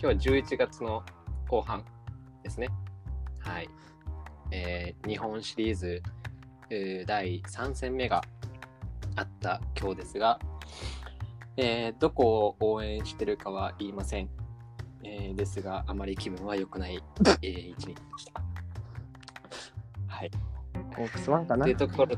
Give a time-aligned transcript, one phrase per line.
[0.00, 1.02] 今日は11月の
[1.48, 1.84] 後半
[2.44, 2.68] ですね。
[3.40, 3.68] はい。
[4.50, 6.02] えー日本シリーズ、
[6.70, 8.22] えー第3戦目が
[9.16, 10.38] あった今日ですが、
[11.56, 14.28] えーどこを応援してるかは言いません。
[15.02, 17.02] えーですが、あまり気分は良くない、
[17.42, 18.40] えー一日でした。
[20.06, 20.30] はい。
[20.96, 21.64] ホークスワンかな？
[21.64, 22.16] というところで、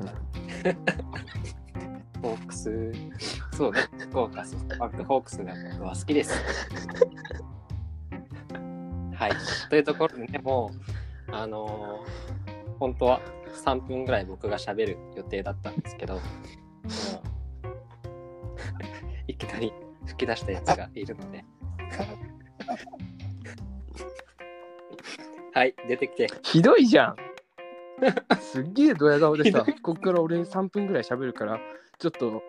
[2.20, 2.92] ホークス、
[3.56, 6.34] そうね、フトバンクホークスが僕は好きです。
[9.20, 9.32] はい。
[9.68, 10.70] というところでね、も
[11.28, 12.30] う、あのー
[12.78, 13.20] 本当は
[13.66, 16.22] 3分ぐらい僕が喋る予定だったんですけど、もう、
[19.28, 19.70] いきなり
[20.06, 21.44] 吹き出したやつがいるので。
[25.52, 26.28] はい、出てきて。
[26.42, 27.16] ひどいじゃん
[28.40, 31.60] すっげえドヤ顔でさ、こっから俺3分ぐらい喋るから、
[32.00, 32.42] ちょっと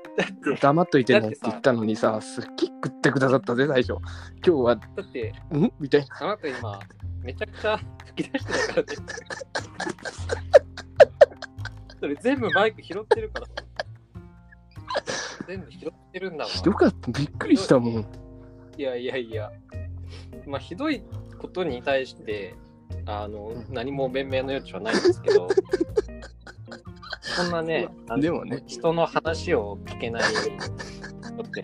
[0.61, 3.95] 黙っといてねって言ったのにさ、すっげえ食ってくださったぜ、最初。
[4.45, 5.69] 今日は、だって、ん？
[5.77, 6.17] みたいな。
[6.21, 6.79] あなた今、
[7.21, 7.77] めちゃくちゃ
[8.15, 8.87] 吹き出してたからね。
[11.99, 13.47] それ全部マイク拾ってるから。
[15.47, 16.49] 全部拾ってるんだわ。
[16.49, 17.11] ひどかった。
[17.11, 18.05] びっくりしたもん。
[18.77, 19.51] いやいやいや。
[20.47, 21.03] まあ、ひどい
[21.37, 22.55] ことに対して、
[23.05, 25.49] あの、何も弁明の余地はないんですけど、
[27.35, 27.87] そんなね、
[28.19, 30.51] でもね人の話を聞けない人
[31.43, 31.63] って、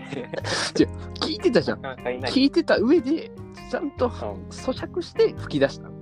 [1.22, 1.82] 聞いてたじゃん。
[1.82, 3.32] 聞いてた上で、
[3.70, 4.12] ちゃんとうん
[4.50, 5.90] 咀嚼して吹き出した。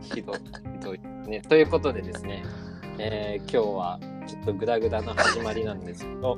[0.00, 0.42] ひどい、ひ
[0.84, 1.00] どい。
[1.28, 2.42] ね、ということでですね、
[2.98, 6.36] えー今日はちょっとグダグダな始まりなんですけど、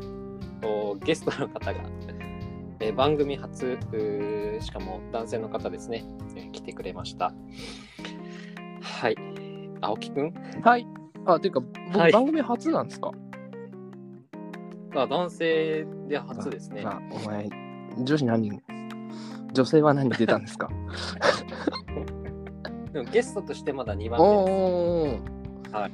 [0.62, 1.80] おゲストの方が、
[2.80, 3.78] えー番組初、
[4.60, 6.04] しかも男性の方ですね、
[6.36, 7.32] えー来てくれました。
[8.82, 9.29] はい。
[9.80, 10.32] 青木くん？
[10.62, 10.86] はい。
[11.26, 13.10] あ、ていうか、僕、はい番組初なんですか？
[14.96, 16.82] あ男性で初ですね。
[16.84, 17.48] あ、お前、
[17.98, 18.60] 女子何人？
[19.52, 20.68] 女性は何人出たんですか？
[22.92, 25.22] でもゲストとしてまだ2番お目ー
[25.64, 25.74] です。
[25.74, 25.92] はい。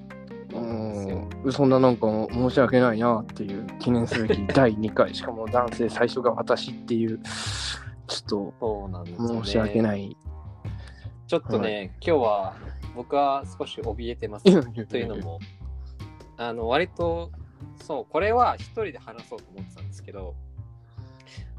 [0.50, 7.20] そうなんですようんそんななんか申し訳ないなっていう記念すべき 第2回しかも男性最初が私っていう
[8.06, 9.34] ちょそうなんですよね。
[9.34, 10.16] っと申し訳ない。
[11.26, 12.54] ちょっとね、は今日は
[12.96, 14.44] 僕は少し怯えてます。
[14.88, 15.38] というのも、
[16.38, 17.30] あの割と
[17.76, 20.34] そうこれは一人で話そうと思ってたんですけど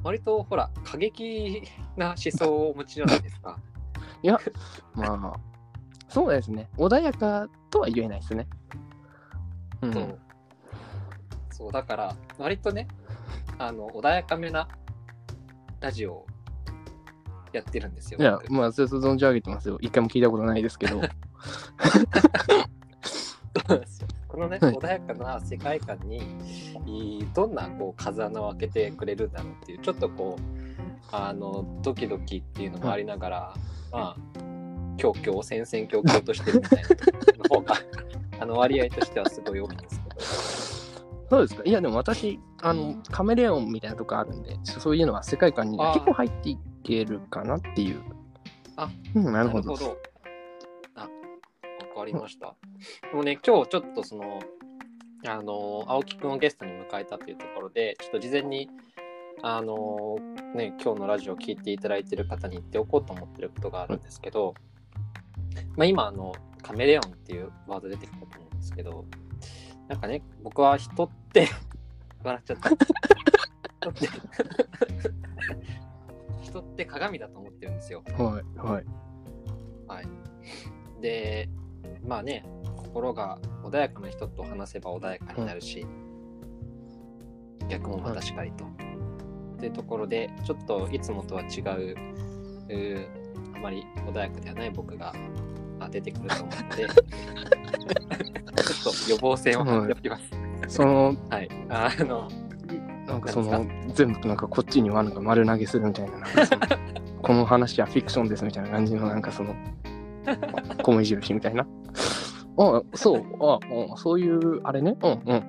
[0.03, 1.63] 割とほら過激
[1.95, 3.57] な思想をお持ちじゃないですか。
[4.95, 5.39] まあ
[6.09, 6.69] そうですね。
[6.77, 8.47] 穏やかとは言えないですね。
[9.81, 9.93] うん。
[9.93, 10.19] そう
[11.51, 12.87] そうだから割とね
[13.57, 14.67] あの穏やかめな
[15.79, 16.27] ラジオを
[17.51, 18.19] やってるんですよ。
[18.19, 19.77] いや僕まあそれと存じ上げてますよ。
[19.81, 21.01] 一回も聞いたことないですけど
[24.27, 24.73] このね、はい。
[24.75, 30.41] 穏やかな世界観にどんなこう風穴を開けてくれるんだろうっていうちょっとこう
[31.11, 33.53] あのドキドキっていうのもありながら、
[33.91, 34.47] まあ
[34.97, 36.89] 強々戦々恐々としてるみたいな
[37.49, 37.75] の方が
[38.39, 40.21] あの割合としてはすごい多いんですけど。
[41.29, 41.63] そうですか。
[41.65, 48.01] いやでも私あのカメレオンみたいなとこあるんでそういうのは世界観に結構入っていけるかなっていう。
[48.75, 49.75] あうん、なるほど。
[52.07, 52.55] りました。
[53.09, 54.39] でもね今日ちょっとその
[55.25, 58.69] あの青木くんをゲストに迎えたというところでちょっと事前に
[59.41, 60.17] あの
[60.55, 64.53] ね今日のラジオを聞いていただいている方に言っておこうと思ってることがあるんですけど、
[65.75, 69.05] まあ、今あのカメレオンっていうワード出てきたと思うんですけど
[69.87, 71.47] なんかね僕は人って
[72.23, 74.07] 笑っちゃった人って
[76.41, 78.03] 人って鏡だと思ってるんですよ。
[78.17, 78.85] はいはい。
[79.87, 80.07] はい。
[81.01, 81.49] で、
[82.05, 85.85] まあね、心が穏やかな人と話せば穏やかになるし、
[87.69, 88.65] 逆もまたしかりと。
[89.57, 91.95] というところで、ちょっといつもとは違う、
[92.69, 93.07] うー
[93.55, 95.13] あまり穏やかではない僕が
[95.79, 100.31] あ出てくると思うので、 ちょっと予防線を張っておきます。
[100.67, 101.49] そのはい。
[101.69, 102.27] あの、
[103.07, 106.17] なんかその何全部なんかこっちにはなんか丸投げするみたいな
[107.23, 109.55] この話はフィクションですみたいな感じのなんかその
[110.83, 111.65] 米印みたいな。
[112.57, 113.59] あそうあ
[113.93, 114.97] あそういうあれね。
[115.01, 115.43] うんうん。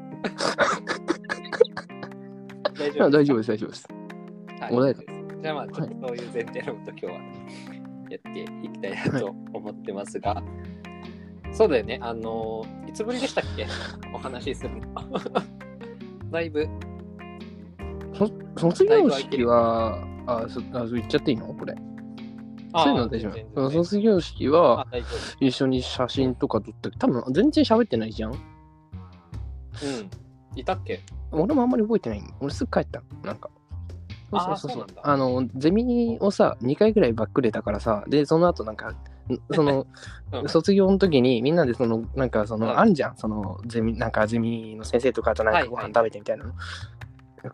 [2.78, 3.86] 大丈夫あ大丈夫です大丈夫です。
[4.60, 4.72] はい。
[4.72, 5.02] 穏やか。
[5.42, 7.12] じゃあまあちょっとそういう前提のもと今日は
[8.10, 10.42] やっていきたいなと思ってますが、
[11.52, 11.98] そうだよね。
[12.02, 13.66] あのいつぶりでしたっけ？
[14.12, 14.82] お話しするの。
[16.30, 16.68] だいぶ。
[18.56, 21.54] 卒業式はあそあそう言っちゃっていいの？
[21.54, 21.74] これ。
[22.74, 23.70] そういうのは大丈夫。
[23.70, 24.86] 卒業式あは
[25.40, 28.30] 一緒に写真とか撮った多分全然喋ってないじゃん？
[28.32, 28.38] 夫う
[29.88, 30.10] ん。
[30.58, 31.00] いたっけ？
[31.30, 32.22] 俺もあんまり覚えてない。
[32.40, 33.02] 俺すぐ帰った。
[33.24, 33.50] なんか。
[34.30, 38.96] そうそうそうあのゼミをさ2回ぐらいバックれたからさでその後なんかん
[39.54, 39.86] その
[40.32, 40.48] うん。
[40.50, 42.78] 卒業の時にみんなでそのなんかその、うん。
[42.78, 43.16] あんじゃん？
[43.16, 46.52] そのゼミなんかゼミの先生とかとなんかご飯食べてみたいなの、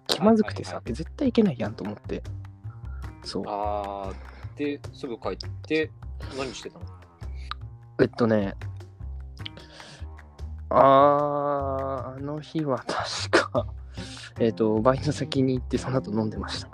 [0.08, 2.24] 気まずくてさ、絶対いけないやんと思って。
[3.22, 3.44] そう。
[3.46, 5.90] あーで、すぐ帰って、
[6.36, 6.86] 何してたの？
[8.00, 8.54] えっとね
[10.68, 13.66] あーあの日は確か
[14.40, 16.68] えっとバイト先に行ってその後飲んでました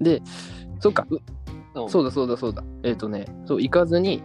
[0.00, 0.22] で
[0.80, 1.16] そっかう
[1.74, 2.64] うんそうだそうだそうだ。
[2.82, 4.22] えっ、とね、そう、行かずに、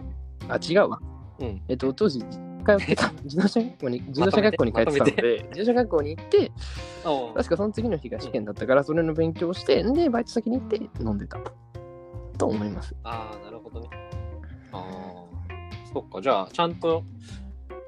[0.48, 1.00] あ、違うわ。
[1.38, 1.62] うん。
[1.68, 2.26] えっ、と、当時、通
[2.72, 6.52] ってた 自動車学校に、自動車学校に通ってたのまとで、自動車学校に行って、
[7.34, 11.38] 確かその次の日が試験だったから、それの勉強をして、で、バイト先に行って飲んでた。
[12.38, 12.94] と思います。
[13.04, 13.88] ああ、なるほどね。
[14.72, 17.04] ああ、そっか、じゃあ、ちゃんと、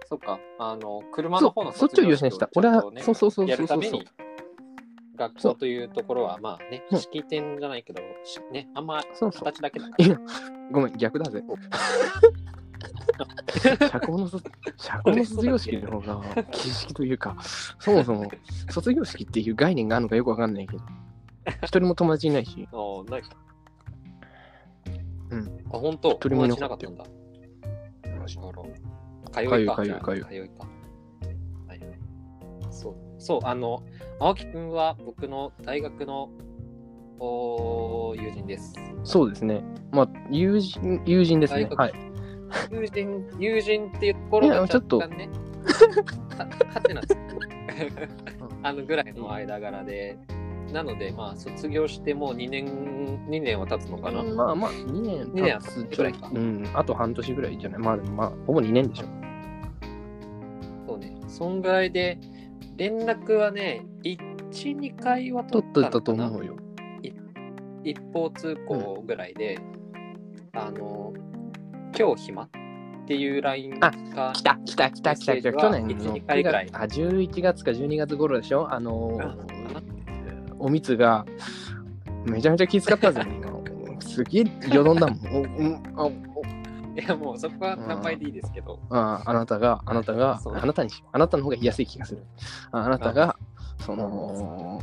[0.09, 4.07] そっか、あの、車の方のそうそっちを優先した俺はそうそうそうそうやるために、
[5.17, 9.45] 学そう校というところは、まあね、うん式典じゃないけど、しね、あんまそうそう。
[9.45, 10.05] 形だけだから。
[10.05, 10.19] いや、
[10.71, 11.43] ごめん、逆だぜ。
[13.91, 14.45] 社交の卒
[14.77, 16.23] 社交の卒業式の方が、
[16.53, 17.37] 形式というか、
[17.81, 18.31] そもそも
[18.71, 20.83] 卒業式っていう概念があるのかよくわかんないけど、
[21.63, 23.31] 一人も友達いないし、ああ、ないか。
[25.31, 25.65] うん。
[25.73, 27.05] あ、本当人もいなかかったたんだ。
[27.05, 27.09] あ
[28.19, 28.27] ら。
[29.33, 29.75] 通いか。
[29.77, 30.51] かゆいかゆいかゆい。
[32.71, 33.83] そう、そう、あの、
[34.21, 36.31] 青木くんは僕の大学の
[37.19, 38.75] おー友人です。
[39.05, 39.63] そうですね。
[39.91, 41.69] まあ、友人、友人ですね。
[41.75, 41.93] はい。
[42.71, 45.09] 友人、友人っていうところがいやちょっとは
[46.85, 47.21] てなつく
[48.63, 50.19] あのぐらいの間柄で、
[50.77, 52.67] なので、まあ、卒業してもう2年、
[53.31, 54.23] 2年は経つのかな？
[54.23, 57.79] まあまあ、2年二年経つぐらいかうん、あと半年ぐらいじゃない？
[57.81, 59.07] まあまあ、ほぼ2年でしょ。
[60.87, 61.17] そうね。
[61.29, 62.19] そんぐらいで、
[62.77, 64.19] 連絡はね、1、
[64.51, 66.31] 2回は取っ取ったのかな？
[66.31, 66.57] といたと思うよ。
[67.85, 69.59] 一方通行ぐらいで、
[70.53, 71.15] あの、
[71.99, 72.49] 今日暇っ
[73.07, 75.53] ていう LINE があ来た、来た、来た、来た、来た。
[75.53, 78.71] 去年の1 2回ぐらいあ、11月か12月頃でしょ？
[78.71, 79.17] あの
[80.59, 81.27] おみつが、
[82.25, 85.17] めちゃめちゃ気遣ったぜ、今すげえよどんだもん。
[86.99, 92.25] いや、もうそこは名前でいいですけど、ああなたが、あなたがあなたにあなたの方が言いやすい気がする。
[92.73, 93.37] ああなたが、
[93.81, 94.81] その、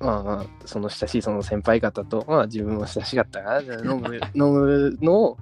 [0.00, 5.38] まあ、その親しいその先輩方と、まあ、自分も親しかったから、飲む 飲むのを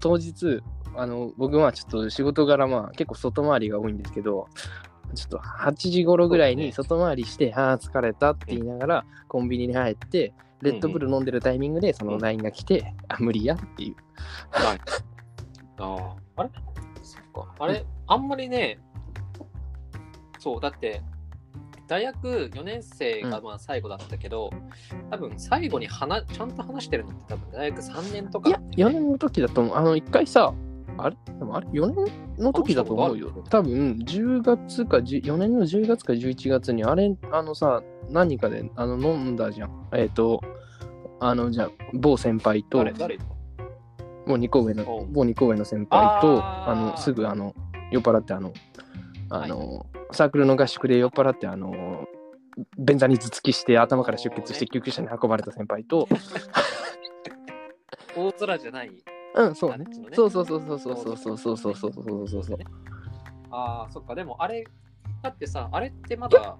[0.00, 0.60] 当日、
[0.96, 4.48] あの僕はちょっと仕事柄、まあ、結構外回りが多いんですけど、
[5.14, 13.96] ちょっと8時頃ぐらいに外回りして、ああ、疲れたって言いながら、コンビニに入って、レッドブル飲んでるタイミングで、その LINE が来て、あ、無理やっていう。
[14.50, 14.80] はい。
[15.78, 16.50] ああ、あれ？
[17.02, 17.54] そっか。
[17.58, 18.78] あれ、あんまりね、
[20.38, 21.02] そう、だって、
[21.88, 24.50] 大学4年生がまあ最後だったけど、
[25.10, 29.76] 多分最後に話ちゃんと話してるのって多分大学3年とかいや、4年の時だと思う。
[29.76, 30.54] あの、一回さ、
[31.04, 32.06] あれでもあれ ?4 年
[32.38, 33.30] の時だと思うよ。
[33.50, 39.88] 多分、10月か10、4年の10月か11月に、あれ、あのさ、何人かであの飲んだじゃん。
[39.94, 40.40] えっ、と、
[41.20, 43.18] あの、じゃあ、某先輩と、誰誰？
[44.26, 47.54] 某2個上の某2個上の先輩と、あの、すぐ、あの、
[47.90, 48.52] 酔っ払って、あの、
[49.30, 52.06] あの、サークルの合宿で酔っ払って、あの、
[52.78, 56.08] 便座に頭突きして頭から出血して救急車に運ばれた先輩と、
[58.16, 58.90] 大空じゃない
[59.34, 59.84] うん、そうね。
[60.14, 62.58] そうそうそうそうそうそうそうそうそうそうそうそうそう。
[63.50, 64.64] ああ、そっか、でもあれ、
[65.22, 66.56] だってさ、あれってまだ、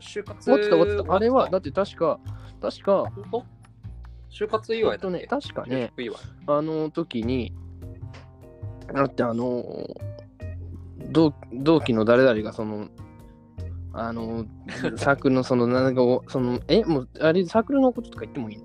[0.00, 1.14] 就活終わってた終わってた。
[1.14, 2.18] あれは、だだって確か、
[2.60, 3.44] 確か、本当？
[4.30, 5.18] 就活祝いだっけ？
[5.18, 5.92] えっとね、確かね、
[6.46, 7.52] あの時に、
[8.92, 9.64] だってあの、
[11.10, 12.88] 同同期の誰々がその、
[13.92, 14.44] あの、
[14.96, 18.64] サークルのその、なんかを、その、え、もう、あれ、サークルのこととか言ってもいいの？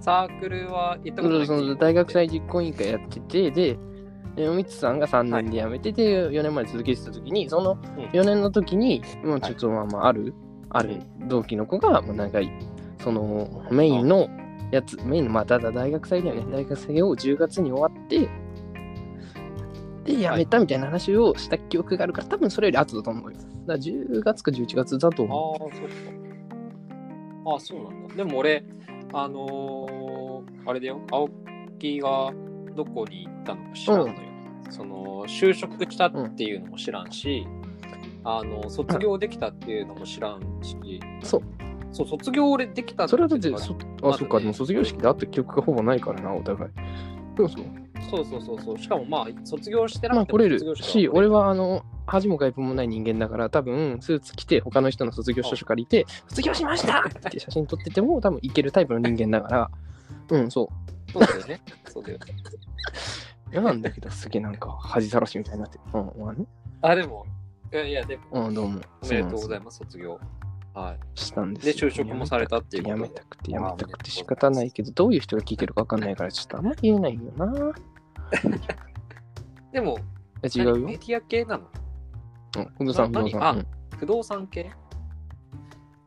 [0.00, 3.78] サークルは行ったことないその大学祭実行委員会やってて、で、
[4.36, 10.34] でおみつさんが3年で辞めてて、4年まで続けてた時に、そのうん4年の時に、もうちょっとまあまあ、ある、
[10.70, 12.38] ある同期の子が、もうなんか、
[12.98, 14.28] そのメインの
[14.70, 16.44] やつ、メインの、まあ、ただ大学祭だよね。
[16.50, 18.28] 大学祭を10月に終わって、
[20.04, 23.38] で、辞めたみたいな話をした記憶があるから、多分それより後だと思うよ。
[23.38, 26.20] だから10月か11月だとあ思あ、そっか。
[27.52, 28.14] ああ、そうなんだ。
[28.14, 28.64] でも俺、
[29.12, 31.30] あのーあれだよ、青
[31.78, 32.32] 木が
[32.76, 34.14] どこに行ったのか知らんのよ。
[34.70, 37.46] その、就職したっていうのも知らんし、
[38.24, 40.76] あの、卒業できたっていうのも知らんし、
[41.22, 41.26] う。
[41.26, 41.42] そう。
[41.92, 46.70] そう、卒業俺できたそれはだって、いうのがそまだねあ、そっか、でも卒業式で会った記憶がほぼないからな、お互い。
[47.36, 47.64] そうそう。
[48.08, 48.78] そうそうそうそう。
[48.78, 59.70] しかもまあ、卒業してなくてもまあ来れる卒業式し、俺はあの、恥も外聞もない人間だから、多分スーツ着て、他の人の卒業証書借りて、 卒業しましたって写真撮ってても、多分いけるタイプの人間だから、
[60.30, 60.70] うん、そ
[61.08, 61.12] う。
[61.12, 61.60] そうだよね。
[61.88, 62.24] そうだよね。
[63.52, 65.78] 嫌なんだけど、すげえなんか恥さらしみたいになって。
[65.92, 66.46] うん、まあね。
[66.82, 67.26] あ、でも、
[67.72, 68.80] いやいや、でも、うん、どうも。
[69.02, 70.18] おめでとうございまます、卒業。
[70.74, 71.26] はす。
[71.26, 77.72] したんですで、よ就職もされたっていうやめたくて、やめたくて仕方ないけど、どういう人が聞いてるか分かんないから、ちょっとあんまり言えないよな。
[79.72, 79.98] でも、
[80.42, 80.92] え違うよメ。
[80.92, 81.64] ディア系なの？
[82.56, 83.56] うん、不動産、不動何産。
[83.56, 83.66] うん
[83.98, 84.70] 不動産系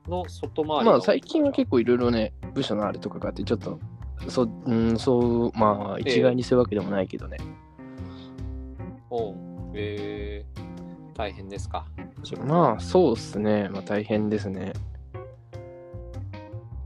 [0.07, 3.79] の外回りまあ最近は結構いろいろね、部署のあれとかがあって、ちょっと、
[4.27, 7.37] そう、うん、そう、まあ一概にそういうわけでもないけどね。
[9.13, 9.71] 構。
[9.75, 10.52] えー、
[11.13, 11.85] 大変ですか？
[12.45, 13.69] まあそうっすね。
[13.69, 14.73] まあ大変ですね。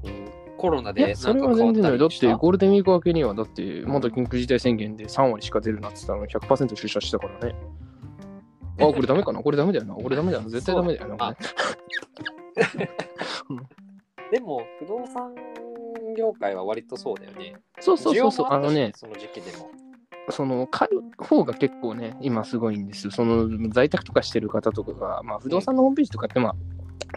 [0.04, 1.98] うんコロナでそれは全然ない。
[2.00, 7.56] だってゴールデンウィーク明けには、だってまだ緊急事態宣言で3割しか出るなって言ったのに100%出社したからね。
[8.82, 9.42] あ、これダメかな？
[9.44, 9.94] これダメだよな？
[9.94, 10.50] これダメだよな？
[10.50, 11.26] 絶対ダメだよな？
[11.28, 11.36] あ
[14.32, 15.34] でも、不動産
[16.18, 17.54] 業界は割とそうだよね。
[17.80, 18.48] そうそうそうそう。
[18.50, 19.70] あのね、その時期でも。
[20.30, 23.12] その買う方が結構ね、今すごいんですよ。
[23.12, 26.56] その在宅とかしてる方とかが、まあ、不動産のホームページとかって、まあ、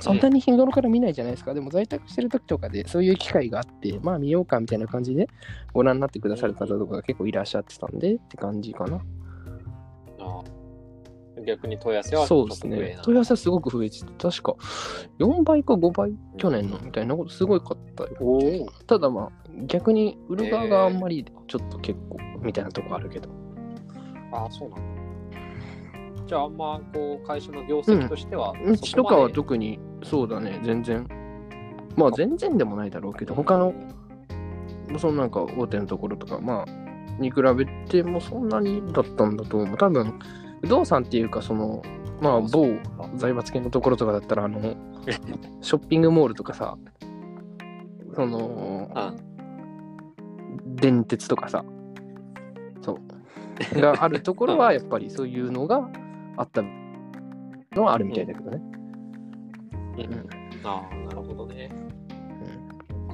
[0.00, 1.52] そんなに日頃から見ないじゃないですか。
[1.52, 5.28] でも在宅してる時とかで、そういう機会があって、まあ見ようかみたいな感じで
[5.72, 8.96] ご覧になってくださる方とかが結構いらっしゃってたんでって感じかな。
[10.20, 10.60] ああ
[11.46, 12.66] 逆に問い合わせはちそうです。
[12.66, 14.54] ね問い合わせはすごく増えてて、確か
[15.18, 18.68] 4倍か5倍去年のみたいなことすごいかったよ。
[18.86, 19.30] ただまあ、
[19.66, 23.28] 逆に売る側があんまりちょっと結構みたいなとこあるけど。
[24.32, 25.00] ああ、そうなんだ。
[26.26, 31.06] じゃあ、あんまこう会社の業績としては、うちとかはと特にそうだね、全然。
[31.96, 33.74] まあ全然でもないだろうけど、他の、
[34.98, 39.76] そのなんか大手のところとか、まあ、に比べてもそんなにだったんだと思う。
[39.76, 40.18] 多分、
[40.62, 41.82] 不動産っていうか、その、
[42.20, 42.76] まあ、某
[43.16, 44.60] 財閥系のところとかだったら、あの、
[45.60, 46.78] ショッピングモールとかさ、
[48.14, 49.14] その、あ
[50.76, 51.64] 電鉄とかさ、
[52.82, 52.98] そ
[53.74, 55.88] う、があるところは、 やっぱりそういうのが
[56.36, 56.62] あった
[57.72, 58.60] のはあるみたいだけどね。
[60.64, 61.70] ああ、なるほどね。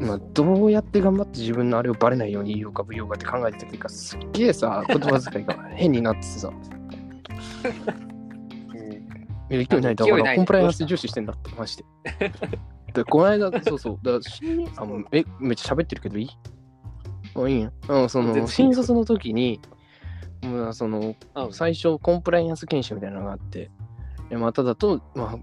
[0.01, 6.53] まあ、どうやって頑張って自分のあれをバレないように言おうか不要かって考えてた結果、すっげえさ、言葉遣いが変になっててさ、う
[8.77, 11.85] ん、いや勢いないだからコンプライアンス重視してんだって、マジで。
[12.93, 16.29] で、この間、そうそう、だから新あもうえ、めっちゃ喋ってるけどいい？
[17.45, 17.73] あ、いいよ。
[17.89, 19.61] うん、その、全然いいよ新卒の時に、
[20.43, 23.71] まあ、その、うん最初、コンプライアンス研修みたいなのがあって、
[24.29, 25.39] でまあ、ただと、まあ、ああ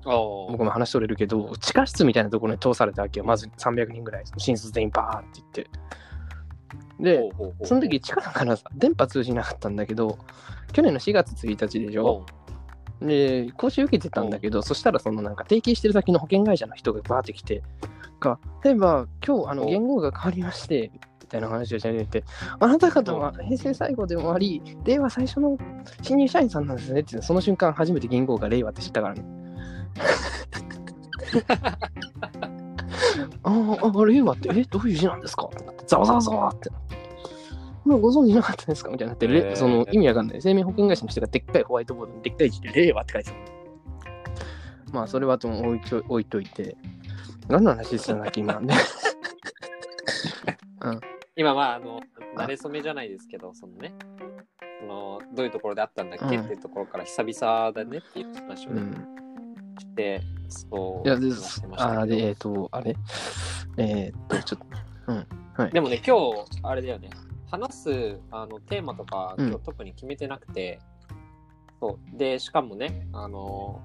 [0.51, 3.25] 僕も話しとれるけど、地下室みたいなところに通されたわけよ。
[3.25, 5.69] まず300人ぐらい、新卒全員バーって言って。
[6.99, 7.31] で、
[7.63, 10.17] その時地下だからさ、電波通じなかったんだけど、
[10.73, 12.25] 去年の4月1日でしょ？
[13.01, 17.63] で、講習受けてたんだけど、そしたらそのなんか提携してる先の保険会社の人がバーって来て、
[18.19, 20.99] が、例えば今日あのお言語が変わりまして、み
[21.33, 22.23] たいな話をし始めて、
[22.59, 25.57] あなた方は平成最後でもあり、令和最初の
[26.01, 29.25] 新入社員さんなんですねって、その瞬間初めて言語が令和って知ったからね。
[33.43, 33.51] ああ、
[34.01, 35.49] あ、令和って、え、どういう字なんですか？
[35.87, 36.69] ざわざわざわって。
[37.83, 38.89] もうご存知なかったですか？
[38.91, 40.41] みたいになって、れへーその意味わかんない。
[40.41, 43.35] 生命保険会社の人がでっかいホワイトボードにでっかい字で令和って書いてた。
[44.93, 46.77] まあ、それはとも置いと置いといて、
[47.47, 48.75] 何の話してたんだっけ、今ね。
[50.81, 50.99] うん、
[51.35, 51.99] 今、まあ、あの、
[52.37, 53.93] 慣れ初めじゃないですけど、そのね、
[54.79, 56.43] そのどういうところであったんだっけ、うん。
[56.43, 58.93] っていうところから久々だねっていう話をね、うん。
[59.79, 62.01] して、そう、いや、で話してましたけど。
[62.01, 62.95] あで、えっ、と、あれ？
[63.77, 64.67] えっ、と、ちょっ
[65.07, 65.13] と、
[65.61, 65.71] はい。
[65.71, 67.09] でもね、今日、あれだよね、
[67.49, 69.47] 話すあのテーマとか、うん。
[69.47, 70.79] 今日特に決めてなくて、
[71.79, 72.17] そう。
[72.17, 73.81] で、しかもね、あの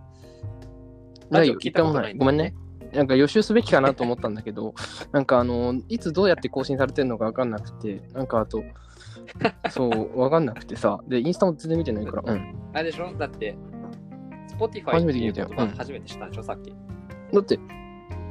[1.30, 2.14] ラジオ聞いたことない。
[2.14, 2.54] ごめんね。
[2.92, 4.74] なんか予習すべきかなと思ったんだけど、
[5.12, 8.62] なんかあの、いつどうやって更新されてるのか分かんなくて、なんかあと、
[9.70, 12.54] そう、分かんなくてさ、で、インスタも全然見てないから、うん。
[12.72, 13.12] あれでしょ？
[13.18, 13.56] だって、
[14.58, 15.50] Spotify 初めって聞いたよ。
[15.76, 16.72] 初めて知ったんでしょ、さっき。
[17.32, 17.58] だって、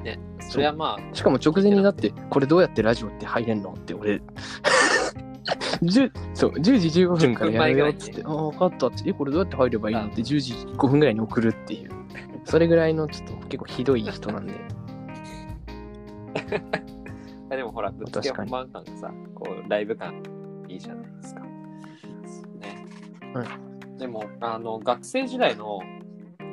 [0.04, 4.22] ね、それはまあ、しかも直前になって、これどうやってラジオって入れんのって俺、
[5.84, 11.92] 10そう10時15分からやるよっつって、ああ、分かったって、え、これどうやって入ればいいのって10時5分ぐらいに送るっていう、
[12.48, 14.54] それぐらいのちょっと結構ひどい人なんで、
[17.52, 20.24] あでもほら、ぶっつけ本番感がさ、こう、ライブ感
[20.70, 21.42] いいじゃないですか。
[21.42, 22.86] ね。
[23.98, 25.82] でも、あの、学生時代の、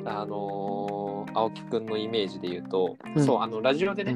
[0.05, 3.23] あのー青木くんのイメージで言うと、うん。
[3.25, 4.15] そう、あの、ラジオでね、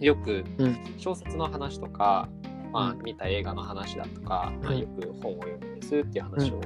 [0.00, 0.76] よくうん。
[0.96, 2.28] 小説の話とか、
[2.72, 6.60] まあう、見た映画の話だとか、まあ、うんよく本を読むんですっていう話を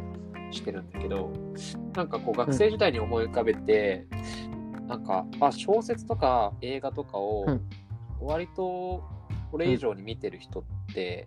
[0.50, 1.30] してるんだけど、
[1.95, 4.07] なんかこう学生時代に思い浮かべて、
[4.88, 7.61] なんか、あ、小説とか映画とかをうん
[8.21, 9.02] 割と
[9.50, 11.26] これ以上に見てる人って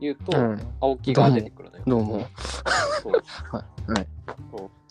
[0.00, 1.84] 言うと、うん青木が出てくるのよ。
[1.86, 2.26] どうも。
[3.02, 3.12] そう
[3.52, 3.92] はい。
[3.92, 4.06] はい。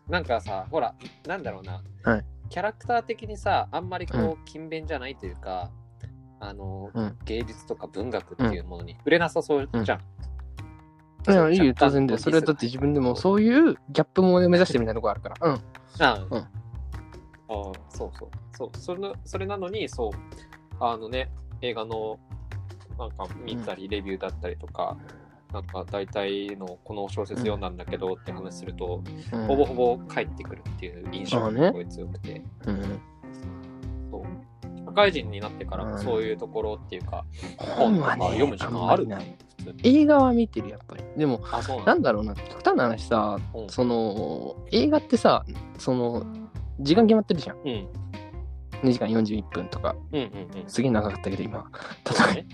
[0.10, 0.94] なんかさ、ほら、
[1.26, 5.72] なんだろうな、はいキャラクター的にさ、あんまりこう、う勤勉じゃないというか、
[6.42, 10.02] あの、うん芸術とか文学っていうものに触れなさそうじゃん。
[11.28, 12.20] いや、いいよ、当然だよ。
[12.20, 15.36] それはだって自分でもそういうギャップも目指してるみたいなとこあるから。
[15.42, 15.62] うん。
[16.00, 16.48] あうんあ
[17.90, 18.30] そうそう。
[18.58, 20.12] そう、それなそれなのに、そう、
[20.80, 21.30] あのね、
[21.62, 22.18] 映画の
[22.98, 24.98] なんか見たり、レビューだったりとか、
[25.54, 33.00] なんか大体のこの小説読んだんだけどって話すると、うんほぼほぼ帰ってくるっていう印象がすごい強くて、うん。
[34.10, 34.24] そう
[34.86, 37.26] 社会人になってからもそういうところっていうか、
[37.58, 39.06] 本はね、読む時間ある？
[39.06, 39.38] んまりない。
[39.38, 39.51] 普通に。
[39.84, 41.04] 映画は見てる、やっぱり。
[41.18, 41.42] でも、
[41.86, 45.46] なんんだろうな、極端な話さ、うんその、映画ってさ、
[45.78, 46.26] その、
[46.80, 47.58] 時間決まってるじゃん。
[47.58, 47.88] うん。
[48.84, 49.96] 2時間41分とか。
[50.12, 50.70] うんうんうん。
[50.70, 51.70] すげえ長かったけど、今。
[52.06, 52.46] そうだね。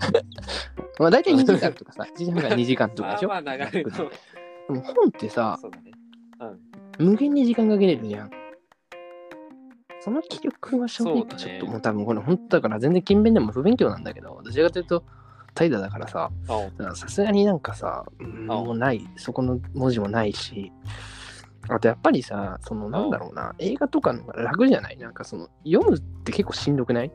[0.98, 3.28] まあ、大体2時間とかさ、 1時間から2時間とかでしょ？
[3.28, 3.90] まあまあ長いと。
[4.68, 5.92] でも本ってさ、そうだね。
[6.98, 8.30] 無限に時間かけれるじゃん。
[10.00, 15.04] その気力は正直ちょっともう多分これ本当だから全然勤勉でも不勉強なんだけど、どちらかというと
[15.58, 16.30] 怠惰だからさ、
[16.94, 20.70] さすがになんかさ、うんもうない、そこの文字もないし、
[21.68, 24.96] あとやっぱりさ、そのなんだろうな、映画とかの方が楽じゃない？
[24.98, 27.12] なんかその読むって結構しんどくない？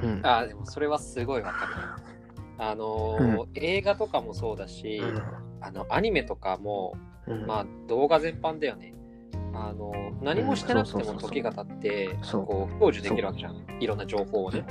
[0.00, 0.20] うん。
[0.24, 1.72] あでもそれはすごいわかる。
[2.58, 5.02] あのー映画とかもそうだし、
[5.60, 8.94] あのアニメとかも、うん、まあ動画全般だよね。
[9.54, 9.92] あの
[10.22, 13.56] 何もしてなくても時が経って、こう享受できるわけじゃん。
[13.80, 14.64] いろんな情報をね。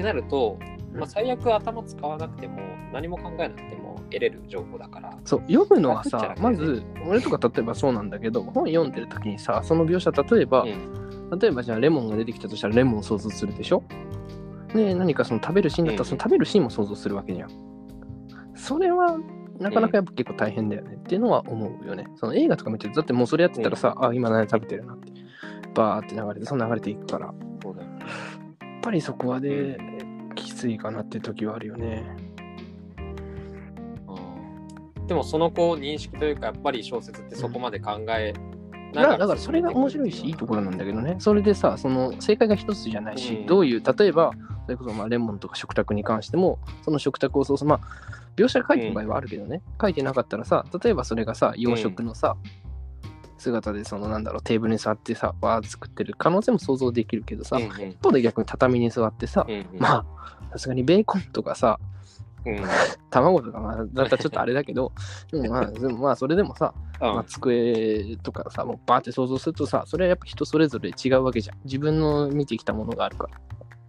[0.00, 0.58] ってなると、
[0.92, 2.58] まあ、最悪頭使わなくても
[2.92, 5.16] 何も考えなくても得れる情報だから。
[5.24, 11.38] そう読むのはさ楽っちゃ楽、まず俺とか例えばそうなんだけど本読んでる時にさその描写例えば、うん。
[11.38, 13.84] 例えばじゃあレモンが出てきたとしたらレモンを想像するでしょ？
[14.74, 16.08] で何かその食べるシーンだったらうん。
[16.08, 17.50] その食べるシーンも想像するわけじゃん。
[18.56, 19.16] それは
[19.60, 20.94] なかなかやっぱ結構大変だよね。
[20.94, 22.06] っていうのは思うよね。
[22.16, 25.12] その映画とか見てるとだってもうそれやってたらさ、あ今何食べてるなって
[25.74, 27.32] バーって流れてその流れていくから。
[27.62, 27.98] そうだよね
[28.80, 29.78] ぱりそこはで
[30.34, 32.04] きついかなって時はあるよね。
[34.96, 35.06] うん。
[35.06, 38.32] でもそのこう認識というかやっぱり小説ってそこまで考え
[38.92, 41.16] ながだだからそれが面白いしいいところなんだけどね。
[41.18, 43.46] それでさその正解が一つじゃないし、うん。
[43.46, 44.32] どういう例えば
[44.66, 47.80] それこそまあレモンとか食卓に関してもその食卓をそうそうまあ
[48.36, 52.36] 描写が書いてる場合はあるけどね、書いてなかったらさ例えばそれがさ洋食のさ、
[53.40, 61.78] 姿でそのなんだろうテーブルに座ってさわー作ってる可能性も想像できるけどさ、うんうん一方で逆に畳に座ってさ、うんうんまあさすがにベーコンとかさ
[62.44, 62.62] うん
[63.10, 64.92] 卵とかまあだったらちょっとあれだけど
[65.32, 71.58] でもまあ でもまあそれでもさうんまあ、机とかさ、もうバーって想像するとさ、それはやっぱ人それぞれ違うわけじゃん。
[71.64, 73.40] 自分の見てきたものがあるから。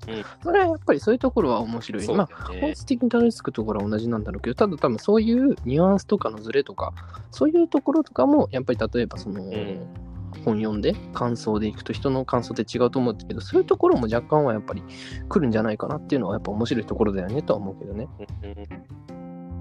[0.07, 2.03] うんそれはやっぱりそういうところは面白い。
[2.03, 6.93] そうまあ、本質的にたどり着くところは同じなんだろうけど、ただ多分そういうニュアンスとかのズレとか、
[7.29, 10.11] そういうところとかも、やっぱり例えばその、ん
[10.45, 14.81] 本読んで感想でいくと人の感想って違うと思うんだけど、そういうところも若干はやっぱり
[15.29, 18.07] 来るんじゃないかなっていうのはやっぱ面白いところだよねとは思うけどね。
[18.43, 18.91] うんうん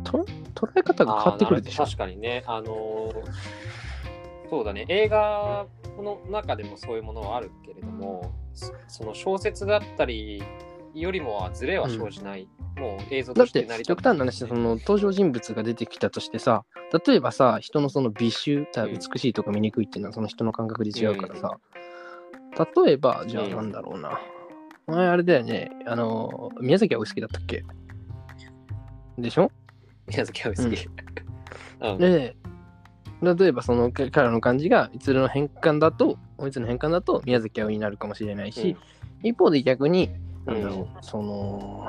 [0.03, 0.25] と
[0.55, 1.85] 捉え方が変わってくるでしょ。
[1.85, 3.61] 確かにね、あのー
[4.51, 10.43] そうだね、映画の中でもそういうものはあるけれども、そその小説だったり
[10.93, 16.65] よりもはズレは生じない、もう映像とだってして成り立極端な話その登場人物が出てきたとしてさ
[17.07, 21.59] 例えばさ人のその美醜美しいとか見にくいっていうのはその人の感覚で違うからさ、
[22.85, 23.51] 例えばじゃあうん。
[23.55, 24.21] なんだろうな、
[24.89, 25.71] 前あれだよね。
[25.87, 27.65] あの宮崎はお好きだったっけ？
[29.17, 29.53] でしょ？
[30.09, 30.89] 宮崎は好き。
[31.83, 31.99] うん。
[31.99, 32.37] で
[33.23, 38.77] 例えばその彼らの感じがいつの変換だとおいつの変換だと宮崎葵になるかもしれないし、
[39.23, 40.11] 一方で逆に
[40.47, 41.89] なんだろう、その、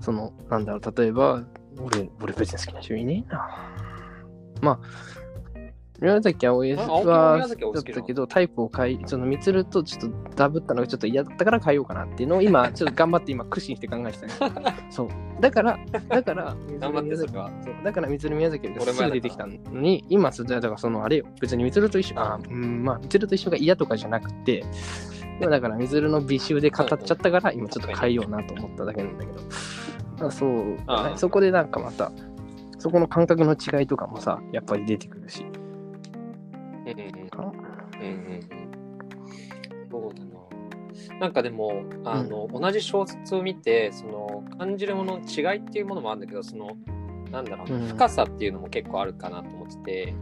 [0.00, 1.42] その、なんだろう、例えば、
[1.78, 3.48] 俺、俺別に好きな人いねえな。
[4.60, 4.80] まあ、
[6.00, 7.82] 宮崎葵は好きなの？
[7.82, 14.48] たけど、タイプを変え、その、みつるとちょっとダブったのがちょっと嫌だったから変えようかなっていうのを今、 ちょっと頑張って今、苦心して考えてた。
[14.48, 14.64] ね。
[14.88, 15.08] そう。
[15.40, 17.74] だから、だから、頑張それはそう。
[17.84, 24.64] だから、みつる宮崎がすぐ出てきたのに、今、それだからそのあれよ、別にみつると一緒、あうん、まあ、みつると一緒が嫌とかじゃなくて、
[25.38, 29.40] 今だから、みつるの美醜で語っちゃったから、今ちょっと変えようなと思っただけなんだけど、
[30.18, 30.76] まあ、そう。
[30.86, 32.10] だね、そこでなんかまた、
[32.78, 35.44] そこの感覚の違いとかもさ、やっぱり出てくるし。
[36.92, 37.00] うん。
[37.00, 37.52] うんうんかな
[38.00, 38.40] うんうん。
[39.90, 41.18] そうだな。
[41.20, 46.76] なんかでも、あの、同じ小説を見て、その、感じるものの違いっていうものもあるんだけど、その、
[47.30, 47.88] なんだろう、うん。
[47.88, 50.14] 深さっていうのも結構あるかなと思ってて。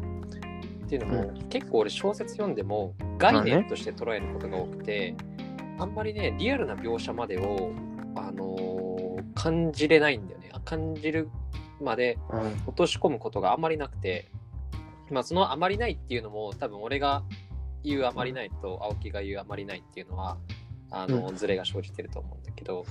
[0.89, 5.15] っていうのも、結構俺小説読んでも概念として捉えることが多くて、
[5.79, 7.73] あんまりねリアルな描写までを、
[8.17, 8.99] あのー
[9.35, 10.51] 感じれないんだよね。
[10.65, 11.29] 感じる
[11.81, 12.41] までうん。
[12.67, 14.31] 落とし込むことがあんまりなくて、
[15.11, 17.23] まあ、そのあまりないっていうのも多分俺が
[17.85, 20.37] 言うあまりないと青木が言うあまりないっていうのは
[20.91, 22.85] あの、ズレが生じてると思うんだけど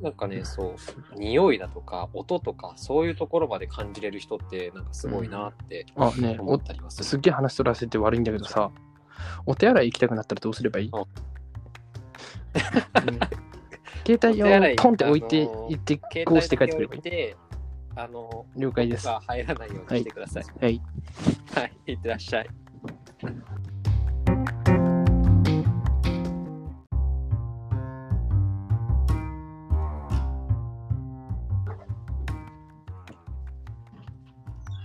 [0.00, 0.74] なんかねそ
[1.14, 7.04] う匂いだとか音とかそういうところまで感じれる人ってなんかすごいなってあ、ね、思おったりはする。
[7.04, 8.70] すっげえ話取らせて悪いんだけどさ、
[9.46, 11.06] お手洗い行きたくなったらどうすればいい、あうん。
[14.06, 16.80] 携帯をトンって置いてあのー行って携こうして帰ってく
[17.10, 17.36] れ
[17.96, 19.08] ばあの了解です。
[19.08, 20.44] 入らないようにしてください。
[20.44, 20.46] い。
[20.60, 20.82] はい、
[21.54, 22.50] はい、ってらっしゃい。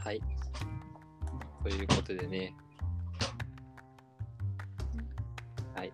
[0.03, 0.21] はい。
[1.63, 2.53] ということでね。
[5.73, 5.91] はい。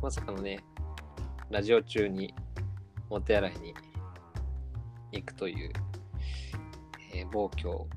[0.00, 0.60] まさかのね、
[1.50, 2.32] ラジオ中に
[3.08, 3.74] お手洗いに
[5.10, 5.72] 行くという、
[7.12, 7.88] えー暴挙を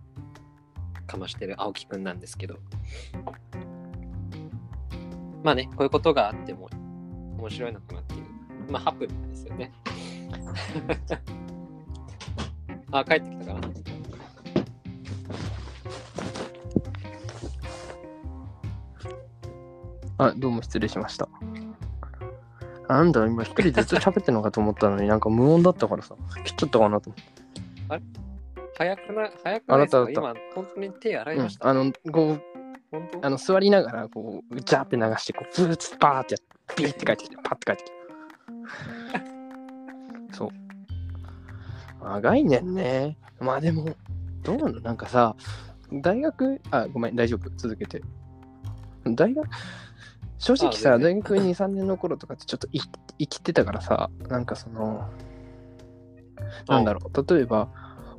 [1.08, 2.58] かましてる青木くんなんですけど。
[5.44, 6.70] まあね、こういうことがあっても
[7.38, 8.24] 面白いのかなっていう。
[8.72, 9.72] まあ、ハプニングですよね。
[12.92, 13.60] あ、帰ってきたかな。
[20.18, 21.28] あ、どうも失礼しました。
[22.88, 28.23] なんだ、今一人ずつ喋ってんのかと思ったのになんか無音だったからさ、切っちゃったかなと思って。
[28.78, 30.00] 早くない早くないですか？
[30.00, 31.68] あなた今、本当に手洗いうんまし、た？
[31.70, 32.42] あの、こう、
[32.92, 33.26] 本当？
[33.26, 37.94] あの座りながら、こう、ジャーって流して、こう、ブーツバーってやって、ビーって帰ってきて、パッて帰ってきて。
[40.38, 40.50] そう。
[42.04, 43.18] まあ、概念ね。
[43.40, 43.96] まあでも、
[44.44, 44.80] どうなの？
[44.82, 45.36] なんかさ、
[45.92, 48.02] 大学、あ、ごめん、大丈夫、続けて。
[49.06, 49.48] 大学、
[50.40, 52.80] 正直さ、あ全大学2、3年の頃とかってちょっとい
[53.20, 55.08] 生きてたからさ、なんかその、
[56.68, 57.70] なんだろう、例えば、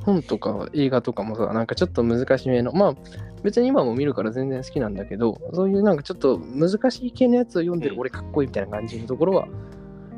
[0.04, 2.94] 本とか映画とかもさ、なんかちょっと難しめの、まあ、
[3.42, 8.00] 別に今も見るから全然好きなんだけど、そういうなんかちょっと難しい系のやつを読んでるうん。
[8.00, 9.48] 俺かっこいいみたいな感じのところは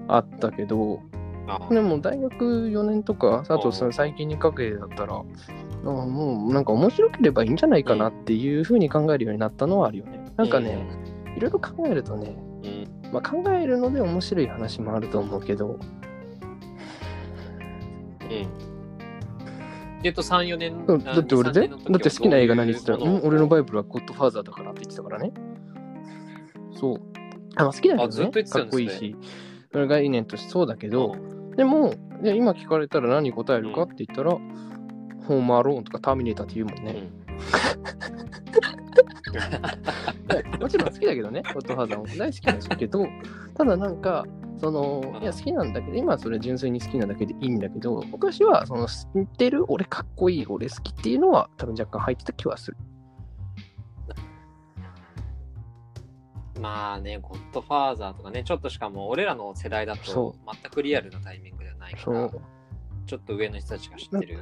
[0.09, 1.01] あったけど、
[1.49, 3.91] あでも大学4年とか、あとそうん。
[3.91, 5.25] の最近にかけてだったら、あ
[5.85, 10.25] もうなんか面白ければいいんじゃないかなっていうふうに考えるようになったのはあるよね。
[10.37, 10.87] なんかね、
[11.37, 12.69] いろいろ考えるとね、う
[13.09, 15.79] ん、まあ、考えるので面白い話もあると思うけど、
[18.23, 18.76] うん。
[20.07, 20.85] えっと、3、4年。
[20.87, 25.33] うんだって俺で、だって好きな映画何言ってたら、うん、俺のバイイブルはゴッドファーザーだからって言ってたからね。
[26.73, 27.01] そう。
[27.57, 29.17] あまあ、好きだけどねあずっと言ってたかっこいいし、
[29.73, 31.17] それ概念としてそうだけど、
[31.57, 37.11] でも、今聞かれたら何答えるかって言ったら、ホームアローンとかターミネーターって言うもんね。
[40.61, 43.07] もちろん好きだけどね、ゴッドファーザーも大好きだしけど、
[43.55, 44.25] ただなんか、
[44.59, 52.77] その、いや好きなんだけど、今はそれ純粋に好きなだけでいいんだけど、昔はその知ってる俺かっこいい、俺好きっていうのは多分若干入ってた気はする。
[56.61, 62.31] まあね、ゴッドファーザーとかね、ちょっとしかも俺らの世代だそと全くリアルなタイミングではないから。
[63.07, 64.41] ちょっと上の人たちが知ってる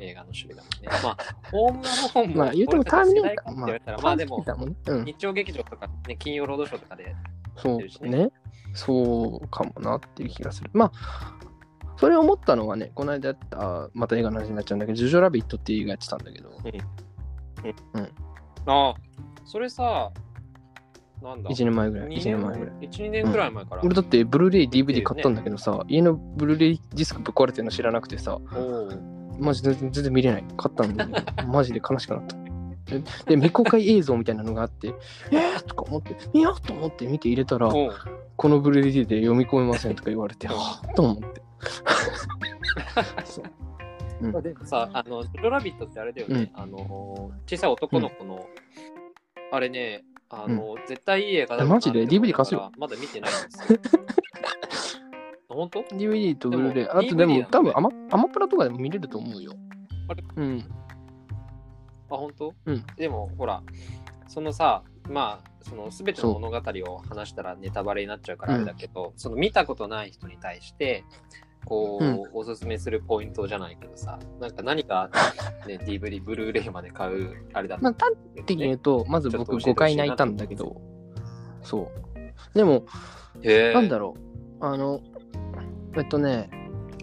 [0.00, 0.88] 映画の種類だもんね。
[1.04, 1.16] まあ、
[1.50, 7.14] ホームアローンも、まあ言うてもターミネーター、俺たち世代かって言われたら、まあでも、ターミネーターも日曜劇場とか、ね、金曜ロードショーとかで、
[7.56, 8.30] そうね。
[8.76, 10.70] そうかもなっていう気がする。
[10.72, 11.36] まあ、
[11.96, 16.50] それを思ったのはね、この間やった、また映画の話になっちゃうんだけど、ジョジョラビットっていう映画やってたんだけど、
[18.66, 18.94] ああ、
[19.44, 20.10] それさ、
[21.22, 22.74] なんだ？1年前ぐらい、2 1年前ぐらい。
[22.82, 23.82] 1、2年ぐらい前から。
[23.82, 28.38] 俺だってブルーレイ DVD 買ったんだけどさ、家のブルーレイディスクぶっ壊れてるの知らなくてさ、
[29.38, 30.44] マジで全然見れない。
[30.56, 31.14] 買ったのに、
[31.50, 32.36] マジで悲しくなった。
[32.86, 33.04] で、で
[33.36, 34.94] 未公開映像みたいなのがあって、
[35.30, 35.64] えー？
[35.64, 37.68] とか思って、見ようと思って見て入れたら、
[38.36, 41.42] このブルーレイで読み込めませんとか言われて、 はぁと思って。
[43.24, 43.44] そう。
[44.22, 44.32] うん。
[44.32, 48.46] まあでもさ、あの、ジョジョラビットってあれだよね、あの、小さい男の子の、
[49.52, 52.02] あれね、あの、絶対いい映画だろうなマジで？
[52.02, 53.78] って思い DVD ながら貸すよまだ見てないんですよ。
[55.48, 59.52] 本当？DVD とブルーレイ、でもあとで DVD も多分アマアマプラとかでも見れると思うよ。
[60.08, 60.24] あれ？
[60.36, 60.64] うん。
[62.10, 62.54] あ、本当？
[62.66, 62.84] うん。
[62.96, 63.62] でも、ほら、
[64.28, 66.56] そのさ、まあ、その全ての物語
[66.92, 71.04] を話したらネタバレになっちゃうからあれだけど、その見たことない人に対して、
[71.66, 72.22] こう、うん。
[72.32, 75.10] おすすめするポイントじゃないけどさ、なんか何か、
[75.66, 80.80] ね、 DVD、ブルーレイまで買う、あれだまあ、端的に言うと、まず僕ちょっと教えてほしいな5回泣いたんだけど、
[81.62, 81.90] そ
[82.54, 82.56] う。
[82.56, 82.86] でも、
[83.42, 84.14] なんだろ
[84.60, 85.00] う、あの、
[85.96, 86.48] えっとね、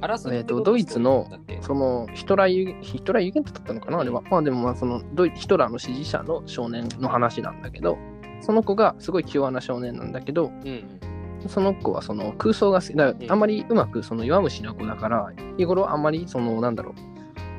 [0.03, 3.99] あらすじえってどドイツのそのヒトラーユ、ヒトラーユーゲントだったのかな？
[4.01, 4.21] あれは。
[4.29, 7.97] まあでもまあそのドイヒトラーの支持者の少年の話なんだけど、
[8.41, 10.99] その子がすごい気弱な少年なんだけど、うん
[11.47, 13.31] その子はその空想が好きだうん。
[13.31, 16.93] あんまりうまくその弱虫な子だから、日頃あんまりそのなんだろう、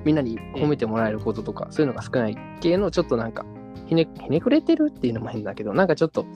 [0.04, 3.46] みんなに褒めてもらえることとか、そういうのが少ない系のちょっとなんか
[3.86, 6.26] ひね、ひねくれてるっていうのも変だけど、なんかちょっと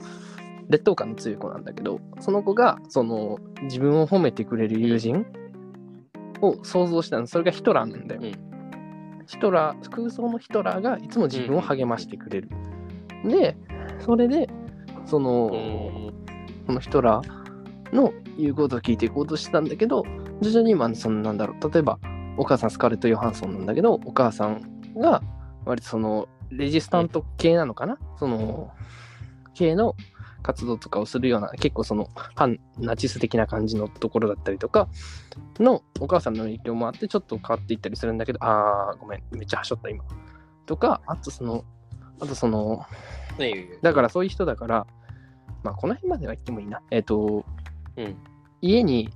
[0.69, 5.25] 劣等感の強い子なんだけど、その子がその自分を褒めてくれる友人
[6.41, 8.21] を想像したの、それがヒトラーなんだよ。
[8.23, 8.31] うん。
[9.27, 12.49] ヒトラー、空想のヒトラーがいつも自分を励ましてくれる。
[13.25, 13.57] で、
[13.99, 14.49] それで、
[15.05, 16.13] その、うん。
[16.67, 20.03] このヒトラーの言うことを聞いていこうとしたんだけど、
[20.41, 21.99] 徐々に今、そのなんだろう、例えば、
[22.37, 24.61] お母さんスカーレット・ヨハンソンなんだけど、お母さん
[24.97, 25.21] が、
[25.65, 28.71] 割とその、レジスタント系なのかな、その、
[29.53, 29.95] 系の
[30.41, 34.87] 活動とかをするような、結構その、反ナチス的な感じのところだったりとか、
[35.59, 40.03] のお母さんの影響もあって、ちょっと変わっていったりするんだけど、あー、ごめん、めっちゃはしょった、今。
[40.65, 41.63] とか、あとその、
[42.19, 42.85] あとその、
[43.81, 44.87] だからそういう人だから、
[45.63, 46.81] まあ、この辺までは言ってもいいな。
[46.91, 47.45] えっ、と、
[47.97, 48.15] うん
[48.61, 49.09] 家に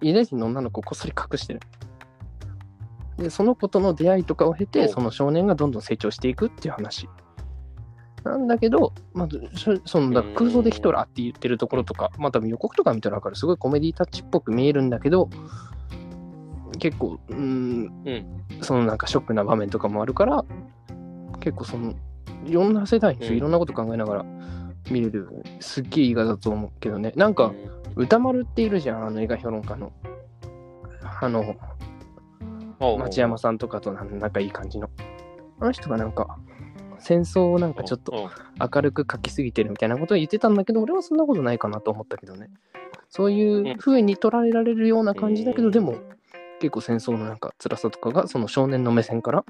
[0.00, 1.60] ユダヤ人の女の子をこっそり隠してる。
[3.18, 7.08] で、その子との出会いとかを経て、おその少年がどんどん成長していくっていう話。
[8.26, 15.28] なんだけど、まず、そそのだ空想でヒトラーって言ってるところとか、まあ多分予告とか見たら分かる、すごいコメディタッチっぽく見えるんだけど、
[16.78, 18.62] 結構、うーん、うん。
[18.62, 20.44] そのなんかショックな場面とかもあるから、
[21.40, 21.94] 結構その、
[22.44, 23.36] いろんな世代の人、うん。
[23.38, 24.24] いろんなこと考えながら
[24.90, 25.28] 見れる、
[25.60, 27.12] すっげえいい画だと思うけどね。
[27.16, 27.52] なんか、
[27.94, 29.92] 歌丸っているじゃん、あの映画評論家の。
[31.20, 31.44] あの、う。
[31.44, 34.90] ん町山さんとかとなん仲いい感じの。
[35.60, 36.38] あの人がなんか、
[36.98, 38.28] 戦争をなんかちょっとうん
[38.72, 42.50] 明るく書きすぎてるみたいなことを言ってたんだけど、俺はそんなことないかなと思ったけどね。
[43.08, 45.96] そういう風に捉えられるような感じだけど、うんでも
[46.60, 49.44] 結構戦争のなんか辛さとかがその少年の目線から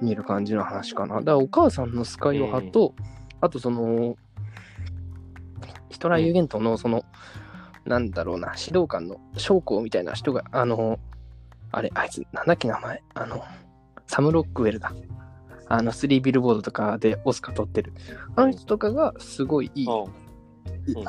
[0.00, 1.16] 見える感じの話かな。
[1.16, 2.94] だからお母さんのスカイオハと、
[3.40, 4.16] あとその、
[5.88, 7.04] ヒトラーユーゲントのその、
[7.84, 10.98] なんだろうな、指導官の将校みたいな人が、あの、
[11.72, 13.42] あれ、あいつ、なんだっけ名前、あの、
[14.06, 14.92] サム・ロックウェルだ。
[15.68, 17.92] あの、スリービルボードとかでオスカー取ってる。
[18.36, 21.04] あの人とかがすごいいいうん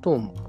[0.00, 0.46] と思う。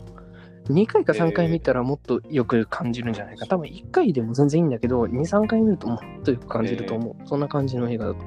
[0.71, 3.45] 2回か3回見たらもっとよく感じるんじゃないか。
[3.47, 7.27] 多分1回でも全然いいんだけど、2、3回見るともっとよく感じると思う。
[7.27, 8.25] そんな感じの映画だと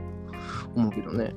[0.74, 1.34] 思うけどね。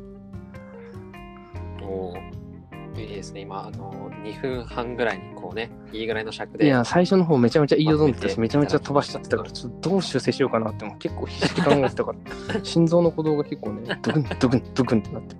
[2.95, 3.41] いいですね。
[3.41, 6.65] 今、あの、2分半ぐらいにこうね、いいぐらいの尺で。
[6.65, 12.13] いや、最初の方めちゃめちゃ言いよどんでたし、まとめてめちゃめちゃ飛ばしちゃってたから、ちょっとどう修正しようかなっても結構必死で考えてたか
[12.53, 15.35] ら、心臓の鼓動が結構ね、ドクンドクンドクンってなって。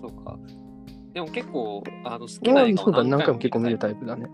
[0.00, 0.38] そうか。
[1.12, 4.28] でも結構、あの好きな映画何回も結構見るタイプだね。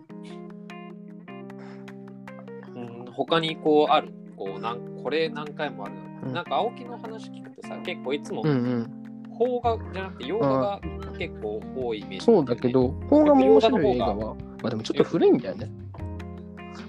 [2.74, 2.78] プ。
[2.78, 5.94] うん、他にこうある、こうなんこれ何回もある。
[5.94, 9.03] うんなんか青木の話聞くとさ、結構いつもうんうん。
[9.38, 10.80] 邦画じゃなくて洋画が
[11.18, 15.70] 結構多いイメージ、そうだけ、ど、邦画も面白い映画は、まあでもちょっと古いんだよね。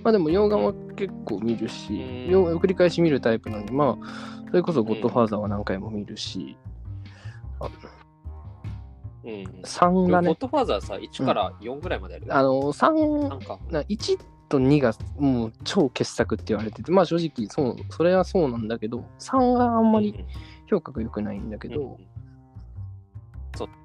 [0.03, 2.31] まあでも洋画は結構見るし、うん。
[2.31, 6.55] 洋画を繰り返し見るタイプなので、まあ、それこそゴッドファーザーは何回も見るし、
[7.60, 7.69] あ
[9.23, 9.43] うん。
[9.63, 12.25] 3がね、ゴッドファーザーさ、1から4ぐらいまである？
[12.29, 20.23] あの、3なんか、な1と2がもう超傑作って言われてて、まあ正直そう、それはそうなんだけど、3があんまり
[20.69, 21.97] 評価が良くないんだけうんど、
[23.55, 23.77] それは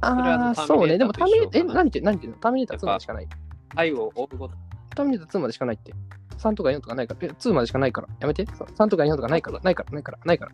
[0.00, 2.38] あのああ、そうね、でもターミネーター、え、な何言ってる何言ってるの？
[2.38, 3.28] ターミネーター2までしかない。
[3.74, 4.54] 愛を追うごと。
[4.94, 5.94] ターミネーター2までしかないって。
[6.38, 7.20] 3とか4とかないから。
[7.22, 8.08] え、2までしかないから。
[8.20, 8.44] やめて。
[8.44, 9.60] 3とか4とかないから。
[9.60, 9.90] ないから。
[9.90, 10.18] ないから。
[10.24, 10.52] ないから。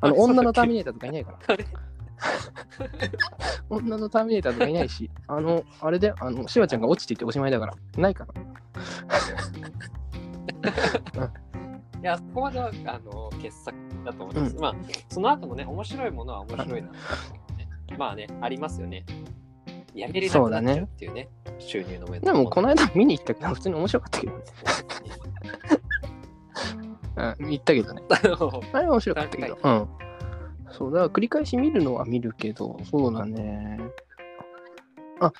[0.00, 1.38] あの、女のターミネーターとかいないから。
[3.70, 7.74] 女のターミネーターとかいないし、あの、あれで、あの、シュワちゃんが落ちていっておしまいだから。
[7.96, 8.34] ないから。
[12.00, 14.56] いや、そこまでは、あの、傑作だと思います。
[14.56, 14.74] まあ、
[15.08, 16.88] その後もね、面白いものは面白いな。
[17.98, 19.04] まあね、ありますよね。
[19.94, 24.44] やめれなくなっちゃうっていうね、収入の面でも、この間見に行ったけど、普通に面白かったけどね。
[27.38, 28.02] うん、行ったけどね。
[28.08, 28.16] 間。
[28.16, 29.58] あれは面白かったけど。
[29.62, 29.88] うん。
[30.70, 33.80] そう、だ繰り返し見るのは見るけど、そうだね。
[35.20, 35.32] あ、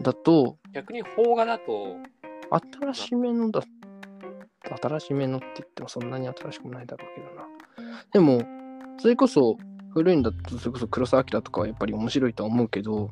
[0.00, 1.96] だと、逆に邦画だと、
[2.80, 3.62] 新しめのだ、
[4.82, 7.46] 新しめのって言ってもそんなに新しくもないだろうけどな。
[8.12, 8.42] でも、
[8.98, 9.58] それこそ
[9.94, 13.10] 古いんだと、それこそ黒澤明とかはやっぱり面白いとは思うけど、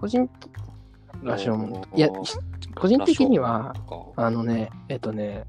[0.00, 0.28] 個人、
[1.22, 2.38] ラション、いや、し
[2.74, 3.74] 個人的には、
[4.16, 5.44] あのね、えっとね、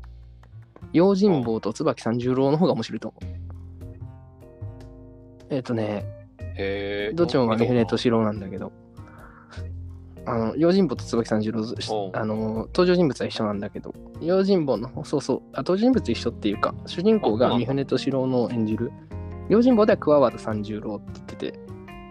[0.93, 3.39] 用心棒と椿三十郎の方が面白いと思う。
[5.51, 6.05] えっとね、
[7.15, 8.71] どっちも三船敏郎なんだけど、
[10.25, 11.63] あの用心棒と椿三十郎
[12.13, 13.93] あの登場人物は一緒なんだけど。
[14.21, 15.41] 用心棒のそうそう。
[15.53, 18.91] あ登場人物一緒っていうか主人公が三船敏郎の演じる
[19.49, 21.59] 用心棒では桑和田三十郎って言ってて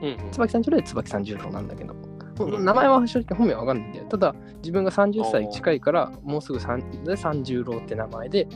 [0.03, 0.31] うんうん。
[0.31, 8.47] 椿三十郎で椿三十郎なんだけど、うん名前は正直本名は分かんないんだよただ自分が30歳近いからもうすぐ3で三十郎って名前で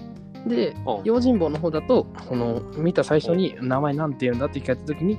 [0.47, 5.19] で用心棒の方だとこの見た最初に名前なんて言うんだって聞かれた時に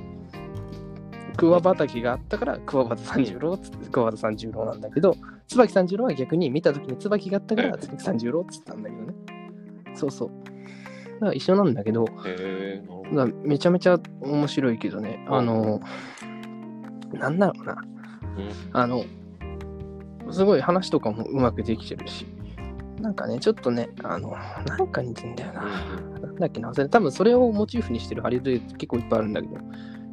[1.36, 5.16] 桑畑があったから桑畑三十郎っつって桑畑三十郎なんだけど
[5.48, 9.14] 椿三十郎は逆に見た時に椿があったから椿三十郎っつったんだけどね。
[9.94, 10.30] そうそう
[11.14, 13.16] だから一緒なんだけどへえなるほど。
[13.16, 15.24] だからめちゃめちゃ面白いけどね。
[15.28, 15.80] あの
[17.12, 17.72] なんだろうな。
[17.72, 18.50] うん。
[18.72, 19.04] あの
[20.30, 22.26] すごい話とかもうまくできてるし。
[23.00, 24.34] なんかねちょっとねあの
[24.66, 25.62] なんか似てんだよな。
[25.62, 26.72] なんだっけな。
[26.72, 29.56] 多分それをモチーフにしてるハリウッド結構いっぱいあるんだけど、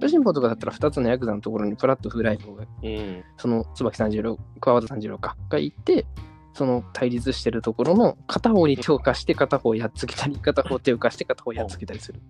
[0.01, 3.23] ヨシンポとかだったら2つのヤクザのところにプラッとフライブが、うん。
[3.37, 6.05] その椿三十郎、桑和田三十郎か、が行って、
[6.53, 12.21] その対立してるところの片方に手を貸して片方をやっつけたり、片方手を貸して片方をやっつけたりする。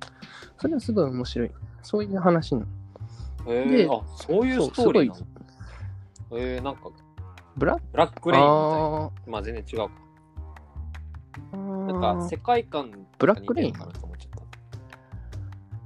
[0.58, 1.52] それはすごい面白い。
[1.82, 2.68] そういう話なの。
[3.48, 5.26] えあそういうストーリーなの？
[6.34, 6.90] えー、なんか
[7.58, 9.90] ブラッブラックレインみたいなあまあ全然違うか。
[11.54, 12.02] ー。
[12.02, 13.74] なんか世界観ブラックレイン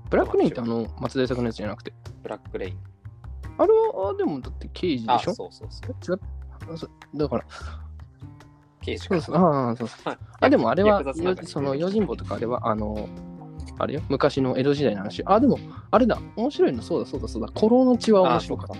[0.09, 1.93] ブラックレインってあの松田優作のやつじゃなくて？
[2.21, 2.77] ブラックレイン。
[3.57, 5.33] あれは、あでもだって刑事であしょ？
[5.33, 6.17] そうそうそう。
[6.17, 6.77] 違う。
[6.77, 7.45] そだから、
[8.85, 9.43] 刑事かそうそう。
[9.43, 10.09] ああ、そうそう。
[10.09, 11.03] はいあ、でもあれは
[11.43, 13.09] その用心棒とかあれは、あの、
[13.79, 15.23] あれよ、昔の江戸時代の話。
[15.25, 15.57] あ、でも、
[15.91, 18.77] あれだ、面白いの、そうだそうだそうだ、古老の血は面白かっ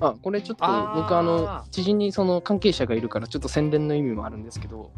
[0.00, 0.06] た。
[0.08, 0.64] あ、これちょっと
[0.96, 4.90] 僕あの、知人にその関係者がいるから、ちょっと宣伝の意味もあるんですけど、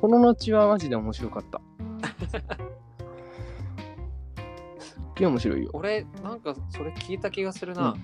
[0.00, 1.60] 古老の血はマジで面白かった。
[4.78, 5.70] すっげえ面白いよ。
[5.74, 7.94] 俺なんかそれ聞いた気がするな、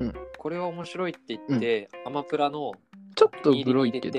[0.00, 2.72] うんうんこれは面白いって言って、アマプラの
[3.16, 4.18] ちょっと入グロいけど、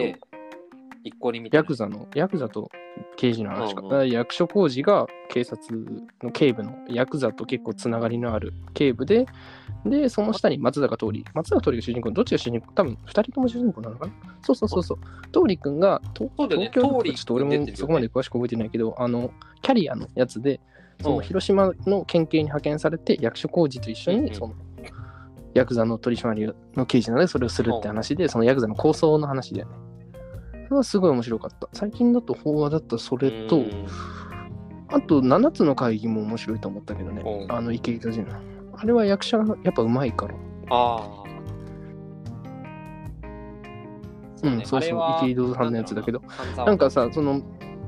[1.06, 2.70] 一個に見てヤクザの、ヤクザと
[3.16, 3.80] 刑事の話か。
[3.80, 3.90] うんうん。
[3.92, 5.58] だから役所広司が警察
[6.22, 9.26] の警部の、ヤクザと結構つながりのある警部で、
[9.86, 11.24] で、その下に松坂桃李。
[11.34, 12.74] 松坂桃李が主人公、どっちが主人公？
[12.74, 14.14] 多分二人とも主人公なのかな？
[14.42, 14.98] そうそうそうそう。
[15.34, 16.70] 桃李くんが、とそうだよね。
[16.74, 17.72] 東京桃李ちょっと俺出てるよね。
[17.72, 20.60] もそこまで詳しく覚えてないけど、あの、キャリアのやつで、
[21.02, 24.26] そのうん広島の県警に派遣されて、役所広司と一緒うんうん。
[24.26, 24.54] に、その、
[25.60, 29.76] ヤクザの取締りの刑事なので、それをするって話で、そのヤクザの構想の話だよね。
[30.66, 31.68] それはすごい面白かった。
[31.74, 33.86] 最近だと法話だったそれと、うん
[34.92, 37.46] あと7つの会議も面白いと思ったけどねう。
[37.46, 38.28] んあの池井戸潤。
[38.74, 40.34] あれは役者がやっぱうまいから。
[40.72, 41.30] ああ
[44.42, 46.24] うん、そうそう、池井戸さんのやつだけど。
[46.56, 47.42] どなんかさ、その、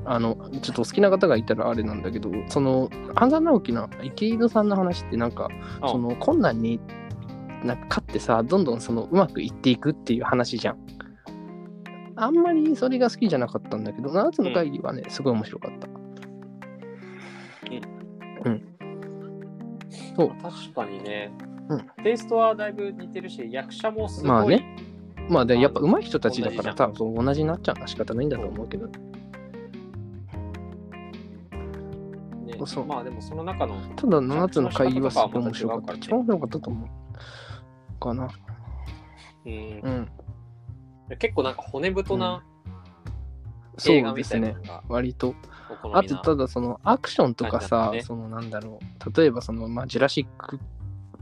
[0.04, 5.48] あの、ちょっとお好きな方がいたらあれなんだけど、その、半沢直樹の池井戸さんの話ってなんか、
[5.86, 6.80] その困難に
[7.64, 10.78] なんか勝ってさ、どんどんそのうまくいっていくっていう話じゃん。
[12.16, 15.88] あんまりそれが好きじゃなかったんだけど、7つの会議はね、すごい面白かった。
[20.16, 20.28] そう。
[20.42, 21.32] 確かにね、
[21.68, 21.86] うん。
[22.04, 24.76] テイストはだいぶ似てるし役者もすごい、まあね。
[25.28, 28.86] まあで、やっぱ上手い人たちだから、多分同じになっちゃうのは仕方ないんだと思うけど。
[28.88, 28.92] ね。
[32.66, 32.86] そう。
[32.86, 35.94] まあでもその中のただ7つの会議はすごい面白かった。
[35.94, 36.60] 一番面白かった。
[36.60, 36.88] と思う。
[38.02, 38.28] かな。
[39.44, 41.16] うんうん。
[41.18, 42.42] 結構なんか骨太な
[43.78, 44.64] そ映画みうですねたいなの。
[44.64, 45.34] が割と。
[45.70, 49.20] お好みなあと、ただそのアクションとか感じだった、ねさそのなんだろう。
[49.20, 50.58] 例えばその、まあ、ジュラシック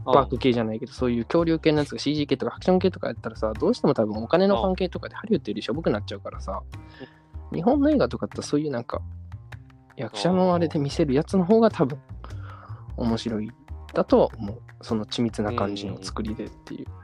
[0.04, 6.62] パーク系じゃないけど、そういう恐竜系のやつが CG 系とかアクション系とかやったらさ、どうしても多分お金の関係とかでハリウッドよりしょぼくなっちゃうからさ、
[7.52, 9.00] 日本の映画とかってそういうなんか、
[9.96, 11.98] 役者のあれで見せるやつの方が多分
[12.96, 13.50] 面白い
[13.94, 14.60] だとは思う。
[14.82, 16.86] その緻密な感じの作りでっていう。
[16.88, 17.00] うん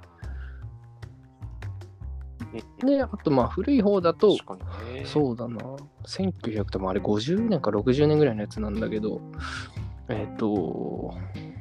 [2.78, 5.58] で、あとまあ古い方だと、ねそうだな。
[6.06, 9.20] 1900ともあれ50年か60年ぐらいのやつなんだけど、
[10.08, 11.56] えっ、と、うん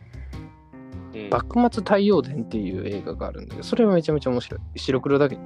[1.32, 4.80] 幕末太陽伝っていう映画があるんだけど、それはめちゃめちゃ面白い。
[4.80, 5.42] 白黒だけど。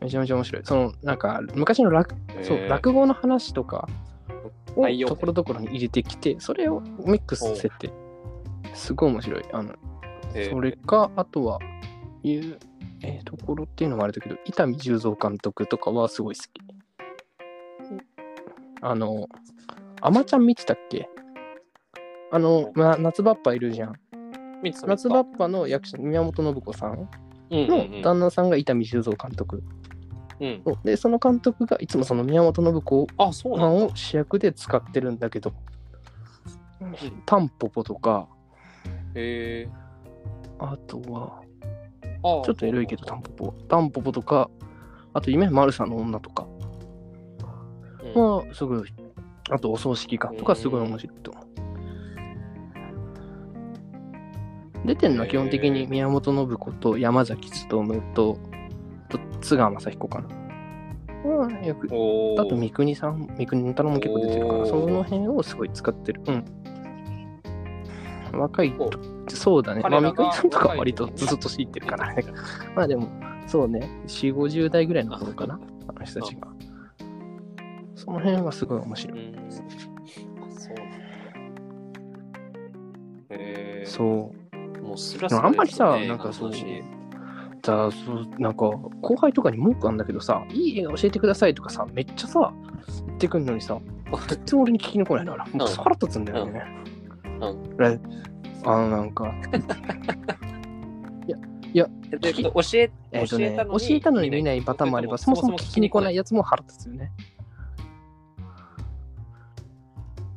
[0.00, 0.62] めちゃめちゃ面白い。
[0.64, 3.86] その、なんか、昔の落そう落語の話とか
[4.74, 7.90] をところどころに入れてきて、それをミックスさせて、
[8.76, 9.44] すごい面白い。
[9.52, 9.74] あの、
[10.34, 11.58] えーそれか、あとは、
[12.22, 12.58] いう、
[13.02, 16.48] えーところっていうのもあれだけど、伊丹十三監督とかはすごい好き。
[18.82, 19.26] あの、
[20.00, 21.08] あまちゃん見てたっけ？
[22.30, 23.94] あの、ま、夏バッパいるじゃん。
[24.86, 27.08] 夏バッパの役者、宮本信子さん
[27.50, 29.62] うんの旦那さんが伊丹十三監督。
[30.40, 35.52] うんで、その監督がいつもその宮本信子あそうさんを主役で使ってるんだけど、
[37.24, 38.28] タンポポとか、
[39.16, 39.68] へえ
[40.58, 41.42] あとは、
[42.22, 43.52] あちょっとエロいけど、タンポポ。
[43.68, 44.50] タンポポとか、
[45.12, 46.46] あと、夢マルサの女とか
[48.14, 48.94] うんは、すごい、
[49.50, 51.46] あと、お葬式かとか、すごい面白いと思う。
[54.86, 58.38] 出てるのは基本的に宮本信子と山崎努と、
[59.08, 60.28] と津川雅彦かな。
[61.24, 61.86] うん、よく
[62.38, 66.22] あと、三國さん、三國太郎も結構出てるから、その辺をすごい使ってる。
[66.26, 66.44] うん。
[68.36, 68.74] 若い
[69.28, 69.82] そうだね。
[69.82, 72.24] まあ、三國さんとかは割とずっと知ってるからね。
[72.74, 73.08] まあでも、
[73.46, 76.48] そうね、4、50代ぐらいの頃かな、あの人たちが。
[77.94, 79.28] その辺はすごい面白い。
[79.28, 79.36] うん。
[79.36, 79.50] あ、
[80.50, 80.74] そう
[83.30, 83.84] え。
[83.86, 84.82] そう。
[84.82, 86.84] もうスラスラでもあんまりさなんかそう話
[87.62, 88.70] だそうなんか、
[89.02, 92.52] 後輩とかに文句あんだけどさ、いい映画教えてくださいとかさ、めっちゃさ、
[93.06, 93.78] 言ってくんのにさ、
[94.28, 96.62] 全然俺に聞きに来ないなら、もう腹立つんだよね。
[96.90, 96.95] うん
[97.78, 97.98] 俺
[98.64, 99.34] あの、なんか、
[102.20, 107.12] で教え、えっ、とね、教えたのに見ないパターンもあれば、そもそも聞きに来ないやつも腹立つよね。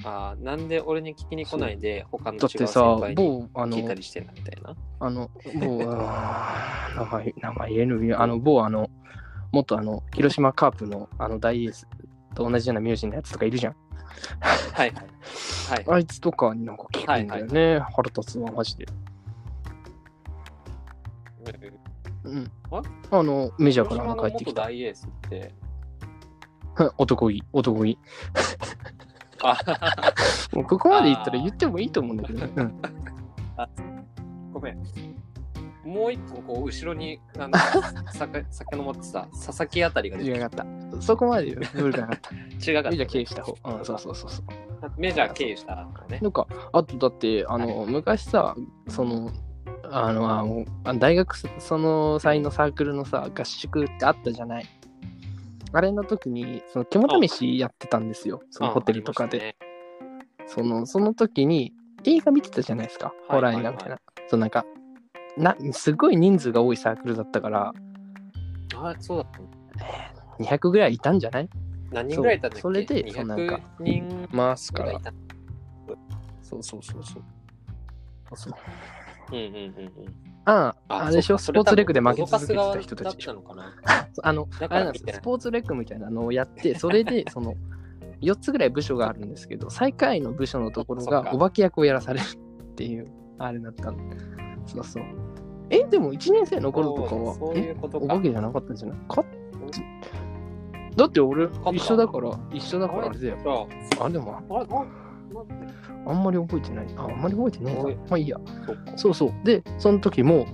[0.04, 4.76] あーなんで俺に聞きに来ないで、他の違う先だってさ輩、に某、あの聞い、たりしてんだみたいな？
[5.00, 5.30] あの、
[5.60, 8.89] 某、名前、名前言えぬよあの、某、あの、
[9.52, 11.88] 元あの、広島カープのあの大エース
[12.34, 13.76] と同じような名字のやつとかいるじゃん。
[14.39, 15.05] はいはい。
[15.70, 15.86] はい。
[15.88, 17.80] あいつとかになんか聞くんだよね。
[17.80, 18.86] 腹立つわ、マジで。
[22.24, 22.51] うん。
[22.72, 22.82] あ？
[23.11, 24.63] あの、メジャーから帰ってきた。
[24.63, 25.53] 元大エースって、
[26.97, 27.97] 男気、男気。
[29.41, 29.57] あ
[30.53, 32.51] もうここまで言ったら言ってもいいと思うんだけどね。
[32.57, 32.82] うん。
[34.53, 34.84] ごめん。
[35.86, 37.57] もう一個、こう、後ろに、あの、
[38.11, 40.65] さか、遡ってさ、佐々木あたりが出てき違かった。
[41.01, 42.30] そこまで古くなかった。
[42.30, 42.71] た。
[42.71, 42.89] 違かった。
[42.89, 43.77] メジャー経由した方。
[43.77, 44.91] うん、そうそうそうそう。
[44.97, 46.19] メジャー経由したのね。
[46.21, 48.55] なんか、あとだって、あの、昔さ、
[48.88, 49.32] その、
[49.91, 54.65] あの、あ大学その際のサークルのさ、合宿ってあったじゃない。
[55.71, 58.41] あれの時に、その肝試しやってたんですよ。
[58.49, 59.55] そのホテルとかで。
[59.59, 59.63] あ。
[59.63, 59.69] あり
[60.49, 61.73] その、その時に
[62.03, 63.07] 映画見てたじゃないですか。
[63.07, 63.99] はいホラー映画みたいな。
[64.27, 64.65] そうなんか、
[65.38, 67.73] な、すごい人数が多いサークルだったから、
[68.75, 69.47] あ、そうだったの。
[70.39, 71.49] 200ぐらいいたんじゃない？
[71.91, 72.61] 何人ぐらいいたんだっけ？
[72.61, 73.59] それでそうなんか。
[73.80, 74.99] 200人ますぐら。
[76.41, 77.23] そうそうそうそう。
[78.36, 78.53] そう
[79.32, 79.36] う。
[79.36, 80.13] んうんうんうん。
[80.45, 83.30] ああ、あれでしょ、スポーツレックで負け続けてたた人たち
[84.23, 84.59] あの、 ス
[85.21, 87.55] ポーツレックみたいなのをやって、それで、その、
[88.21, 93.07] 4つぐらい部署があるんですけど、最下位の部署のところがお化け役をやらされるっていう、
[93.38, 93.97] あれだったの。
[94.74, 95.03] そうそう。
[95.70, 98.05] え、でも1年生の頃とかは、そううことか。
[98.05, 98.97] お化けじゃなかったんじゃない？
[99.07, 99.24] か
[100.95, 103.67] だって俺た、一緒だから、一緒だからあれだよ。
[103.99, 104.76] ああ、でも、あんで
[106.05, 106.88] あんまり覚えてない。
[106.97, 107.76] あ、あんまり覚えてない？
[107.76, 107.95] なおい。
[107.95, 108.38] まあいいや。
[108.65, 108.97] そっか。
[108.97, 109.34] そうそう。
[109.45, 110.45] で、その時も、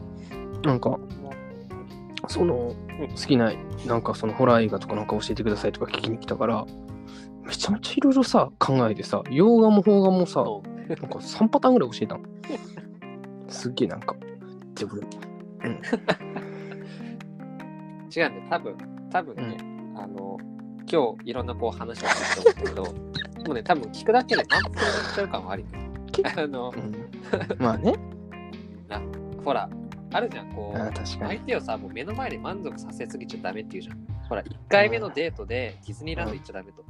[0.63, 0.99] なんか、
[2.27, 2.73] その、
[3.15, 3.51] 好きな、
[3.87, 6.65] なんかそのホラー映画とかなんか教えてくださいとか聞きに来たから、
[7.45, 12.23] めちゃめちゃいろいろさ、考えてさ、洋画も邦画もさ、うんなんか3パターンぐらい教えたの。
[13.47, 14.15] すっげえなんか、
[14.75, 15.81] でも、違うん
[18.11, 18.31] だよ。
[18.49, 18.77] 多分、
[19.11, 19.57] 多分ね、
[19.95, 20.37] あの、
[20.91, 25.67] 今日いろんなこう話をしてると思うんだけど、もうね、多分聞くだけで満腹になっちゃう感はあるよ。
[26.37, 26.95] あのう、ん、
[27.59, 27.93] まあね、
[29.43, 29.69] ほら、
[30.11, 31.05] あるじゃん、こう。
[31.05, 34.07] 相手をさ、もう目の前で満足させすぎちゃダメっていうじゃん。
[34.27, 36.83] ほら、1回目のデートでディズニーランド行っちゃダメと。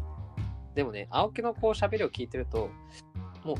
[0.74, 2.70] でもね、青木のこう喋りを聞いてると、
[3.43, 3.58] もう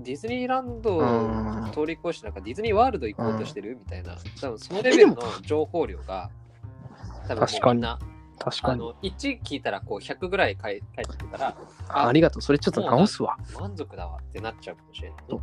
[0.00, 6.30] ディズニーランドうんを通り越してなんかディズニーワールド行こうとしてるみたいな、多分そのレベルの情報量が、
[7.26, 7.98] 多分も確かにうみんな、
[8.38, 8.72] 確かに。
[8.74, 11.56] あの、1聞いたらこう100ぐらい返返ってくるから、
[11.88, 12.42] あありがとう。
[12.42, 13.36] それちょっと直すわ。
[13.58, 15.40] 満足だわってなっちゃうかもしれない、そう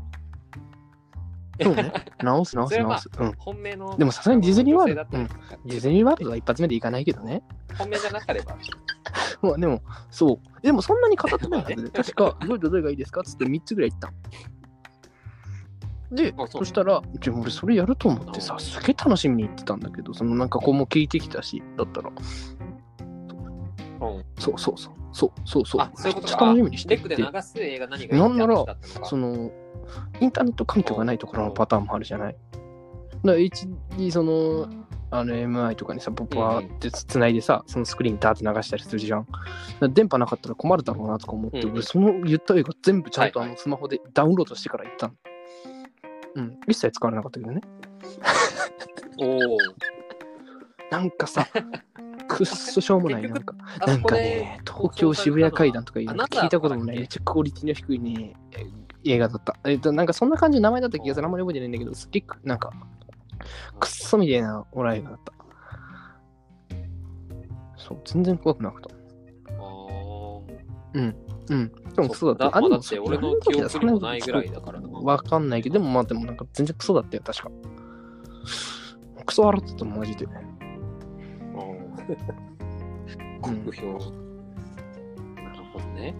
[1.64, 1.94] そうね。
[2.22, 3.10] 直す 直す直す。
[3.18, 3.34] うん。
[3.38, 3.98] 本命の。
[3.98, 7.44] でもさすがにディズニーワールド女性だったりとかディズニーワールドは一発目で行かないけどね。
[7.78, 8.58] 本命じゃなければ。
[9.46, 10.62] まあでも、そう。
[10.62, 13.22] でもそんなに語ってないはずで、 確か、どれどれがいいですか？
[13.22, 14.14] っつって3つぐらい言ったの。
[16.12, 22.16] であ、そしたら、じゃあ俺それやると思ってさ、すげえ楽しみに言ってたんだけど、そのなんか子も聞いてきたし、だったら、うん
[24.38, 26.46] そうそうそう、そうそうそう、あ、そういうことめっちゃか。
[26.46, 29.06] 楽しみにしてて、流す映画何がいいって話だったのか。
[29.10, 29.52] その、
[30.20, 32.34] インターネット環境がないところのパターンもあるじゃない。
[32.34, 32.40] だか
[33.24, 34.68] ら HD、その、
[35.20, 39.28] あの MI とかにさ、ポップワーってつないでさ、そのスクリーンダーって流したりするじゃん。
[39.94, 45.14] 電波なかったら困るだろうなとか思って、うんうん俺その言った映画全部ちゃんとあのスマホでダウンロードしてから行ったの。
[46.36, 47.62] うん、一切使われなかったけどね。
[49.20, 49.58] おお。
[50.92, 51.48] なんかさ、
[52.28, 53.22] くっそしょうもない。
[53.24, 58.34] なんか、あなんかね、東京渋谷階段とかいうあなた聞いたこともない、めっちゃクオリティの低いね、
[59.04, 59.56] 映画だった。
[59.66, 61.26] えっと、なんかそんな感じの名前だった気がする。
[61.26, 62.72] あんまり覚えてないんだけど、すっげえなんか、
[63.80, 65.34] くっそみたいなオラ映画だった。
[67.78, 68.90] そう、全然怖くなかった。
[69.54, 70.36] あー
[70.96, 71.72] うん。
[71.96, 72.58] でもクソだった。
[72.58, 74.90] あだでもって俺の記憶にもないぐらいだからな。
[74.90, 77.52] わかんないけど、でもまあでもなんか全然クソだったよ、確か。
[79.26, 80.26] クソ笑ってたマジで。
[80.26, 80.36] うん
[83.42, 83.86] 酷評。
[85.36, 86.16] なるほどね。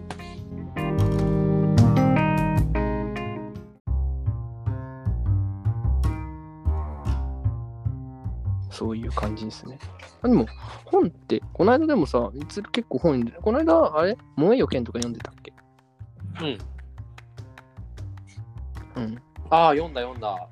[8.76, 9.78] そういう感じですね。
[10.20, 10.46] あでも、
[10.84, 13.40] 本って、この間でもさ、いつ結構本読んでる。
[13.42, 14.18] この間、あれ？
[14.36, 15.52] 萌えよ剣とか読んでたっけ？
[18.96, 19.02] うん。
[19.02, 19.22] うん。
[19.48, 20.48] ああ、読んだ読んだ。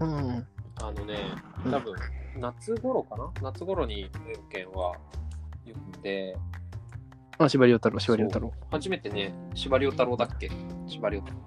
[0.00, 0.46] うん。
[0.82, 1.14] あのね、
[1.64, 1.94] うん多分、
[2.36, 3.30] 夏頃かな？
[3.42, 4.94] 夏頃に無用券は
[5.66, 6.36] 読んで、
[7.38, 8.52] あ、司馬遼太郎、司馬遼太郎。
[8.72, 10.50] 初めてね、司馬遼太郎だっけ？
[10.88, 11.38] 司馬遼太郎。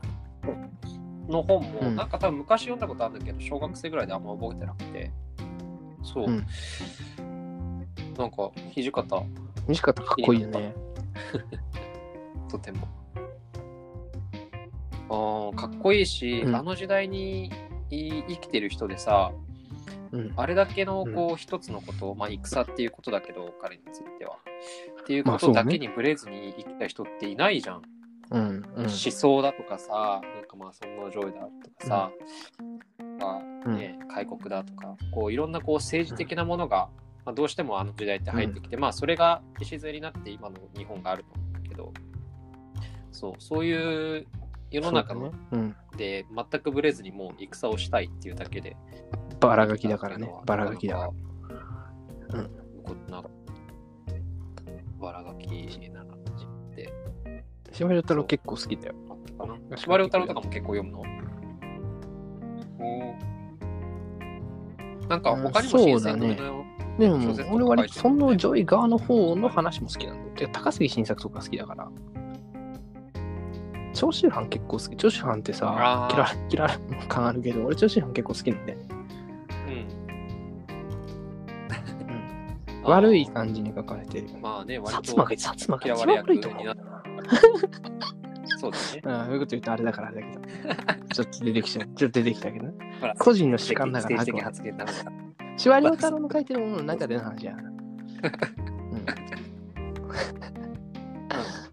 [1.28, 5.12] の本も、うんなんか多分昔読んだことあるんだけど、小学生ぐらいであんま覚えてなくて。
[6.04, 6.26] そう。
[6.26, 6.45] うん
[8.18, 9.24] なんか、土方、
[9.68, 10.76] 西方かっこいいよね。
[12.49, 12.88] とても。
[15.10, 17.52] ああ、かっこいいし、うんあの時代に
[17.89, 19.32] い生きてる人でさ、
[20.12, 20.34] うん。
[20.36, 24.38] あれだけのこう一つのことを、まあ戦っていうことだけど、彼については。
[25.02, 27.82] っていうことだけにブレずに生きた人っていないじゃん。
[28.32, 28.41] うん。
[28.76, 28.89] うん思。
[28.89, 32.12] 想だとかさ、なんかまあ尊皇攘夷だとかさ、まあ
[33.68, 36.89] ね、開国だとか、こういろんなこう政治的なものが、
[37.26, 41.93] まあ、どうしてもあの時代って入ってきて、まあそれが礎になって今の日本があると思うんだけど、
[43.12, 44.28] そう、そういう
[44.72, 45.32] 世の中の。
[45.97, 48.76] で全くブレずにもう戦をしたいっていうだけで、
[49.39, 50.34] バラガキだからね。
[50.45, 51.12] バラガキだか
[52.30, 52.39] ら。
[52.39, 52.49] うん。
[52.84, 53.24] こんな、
[54.99, 55.47] バラガキ
[55.89, 56.89] な感じって
[57.72, 58.95] 司馬遼太郎結構好きだよ。
[59.09, 59.78] あったかな。
[59.78, 61.03] 司馬遼太郎とかも結構読むの？
[65.12, 66.66] なんか他にも新選組の、
[66.97, 70.49] でも俺割と書いてるもんねその攘夷側の方の話も好きなんだよ。
[70.53, 71.89] 高杉晋作とか好きだから。
[73.93, 74.95] 長州藩結構好き。
[74.95, 78.78] 長州藩ってさキラキラ感あるけど、俺長州藩結構好きなんで。
[82.84, 82.89] うん。
[82.89, 84.30] 悪い感じに書かれてる。
[84.41, 86.64] まあね、割と薩摩が、薩摩が嫌一番悪いと思う。
[88.58, 88.84] そうだね。
[89.04, 90.41] うん、そういうこと言うとあれだからあれだけど。
[91.14, 91.88] ちょっと出てきちゃう。
[91.95, 92.74] ちょっと出てきたけどね。
[92.99, 94.86] ほら個人の主観だから政治的発言だ。
[95.58, 97.64] 司馬遼太郎の書いてるものの中での話やな。
[97.64, 97.72] うん、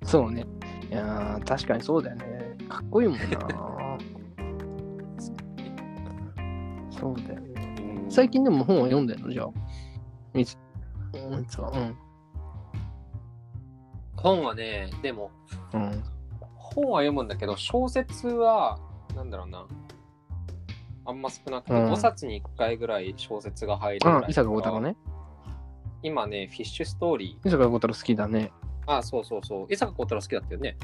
[0.02, 0.46] そうね。
[0.90, 2.56] いやー確かにそうだよね。
[2.68, 3.24] かっこいいもんな。
[6.90, 8.02] そうだよね。
[8.02, 9.30] うん最近でも本を読んでんの？
[9.30, 9.48] じゃあ。
[10.32, 10.56] みつ、
[11.14, 11.96] うん、つはうん。
[14.16, 15.30] 本はね、でも、
[15.72, 16.02] うん。
[16.82, 18.78] 本は読むんだけど、小説は、
[19.14, 19.66] なんだろうな。
[21.04, 24.96] あんま少なくて、うん5冊に1回ぐらい小説が入るぐらいだか、らあ伊坂幸太郎ね。
[26.02, 28.52] 今ね、フィッシュストーリー伊坂幸太郎好きだね。
[28.86, 28.92] ー。
[28.98, 29.66] あ、そうそうそう。
[29.70, 30.76] 伊坂幸太郎好きだったよね。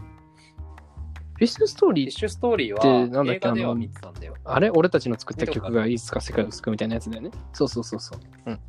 [1.35, 4.35] フィッシュストーリー、フィッシュストーリーではなんだっけ映画では見てたんだよ。
[4.45, 4.71] あれ？
[4.71, 7.31] 俺たちの作った曲がいつか世界を救うみたいなやつだよね。
[7.53, 8.21] そうそうそうそう。
[8.47, 8.61] うん。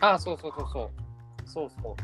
[0.00, 0.90] あ、そうそうそうそう。
[1.48, 1.94] そうそう。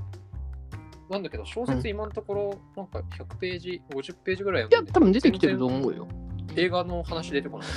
[1.11, 6.07] なんだけど、小説今のところ、なんか100ページ、50ページぐらいいや、多分出てきてると思うよ。
[6.57, 7.75] 映画の話出てこなくて。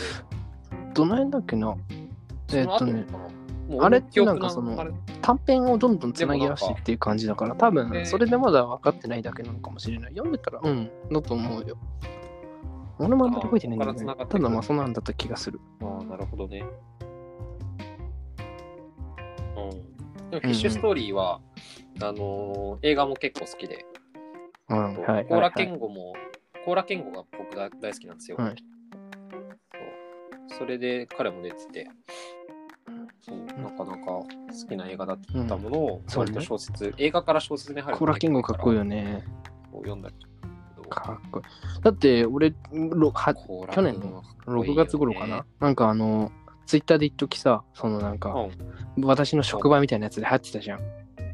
[0.93, 1.75] どの辺だっけな？
[2.53, 3.05] えーっとね
[3.79, 4.75] あれってなんかその
[5.21, 10.11] 短編をどんどんつなぎ合わせてっていう感じだから、多え分ーそれでまだ分かってないだけなのかもしれない。
[10.11, 11.77] 読んでたら、うん、だと思うよ。
[12.99, 15.61] 俺もあんまり覚えてないんだけど、ねただまあそんなんだった気がする。
[15.81, 16.65] ああ、なるほどね。
[19.55, 20.00] うん。
[20.31, 21.41] でも、フィッシュストーリーは、
[22.01, 23.85] あのー映画も結構好きで、
[24.67, 26.13] コーラはい健吾も、
[26.65, 28.37] コーラ健吾が僕が大好きなんですよ。
[28.37, 28.55] はい。
[30.49, 30.59] そう。
[30.59, 31.89] それで彼も出てて、
[33.19, 33.37] そう。
[33.61, 34.25] なかなか好
[34.69, 36.31] きな映画だったものを、そうね。
[36.31, 39.03] 割と小説、映画から小説に入るコーラキングかっこいいよね。
[39.03, 39.23] ね。
[39.73, 40.15] 読んだり
[40.89, 41.81] かっこいい。
[41.81, 42.57] だって、俺、去
[43.81, 45.45] 年の6月頃かな。
[45.59, 46.31] なんかあの、
[46.65, 49.05] ツイッターで一時さ、そのなんか、うん。
[49.05, 50.79] 私の職場みたいなやつで流行ってたじゃん。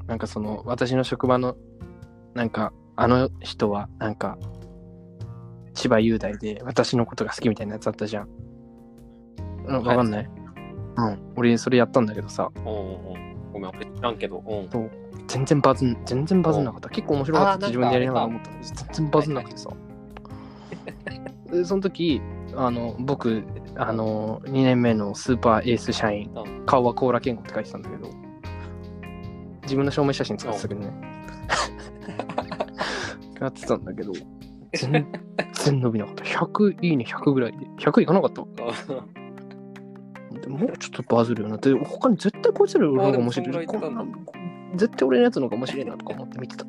[0.08, 1.56] なんかその、私の職場の、
[2.34, 4.38] なんか、あの人は、なんか、
[5.74, 8.30] 千葉雄大で私のことが好きみたいなやつあったじゃん。
[9.66, 10.30] うん、わかんない？
[10.98, 11.20] うん。
[11.36, 12.74] 俺、それやったんだけどさ、うんうんう
[13.18, 13.52] ん。
[13.54, 14.44] ごめん、俺知らんけど。
[14.48, 14.90] うん。
[15.28, 16.90] 全然バズん、全然バズんなかった。
[16.90, 19.70] 結構面白かった自分でやりながら思った全然バズんなくてさ。
[21.52, 22.22] で、その時、
[22.56, 23.44] あの、僕、
[23.78, 28.10] あの、2年目のスーパーエース社員、うん顔はコーラ健吾って書いてたんだけど、
[29.64, 30.92] 自分の証明写真使ってたけどね。
[33.40, 34.12] やってたんだけど、
[34.74, 35.08] 全
[35.54, 36.24] 然伸びなかった。
[36.24, 37.60] 100いいね100ぐらいで。
[37.78, 38.42] 100いかなかった
[40.50, 43.68] もうちょっとバズるよなって、他に絶対こいつらの方が面白い。
[44.76, 46.66] 絶対俺のやつの方が面白いなとか思って見てた。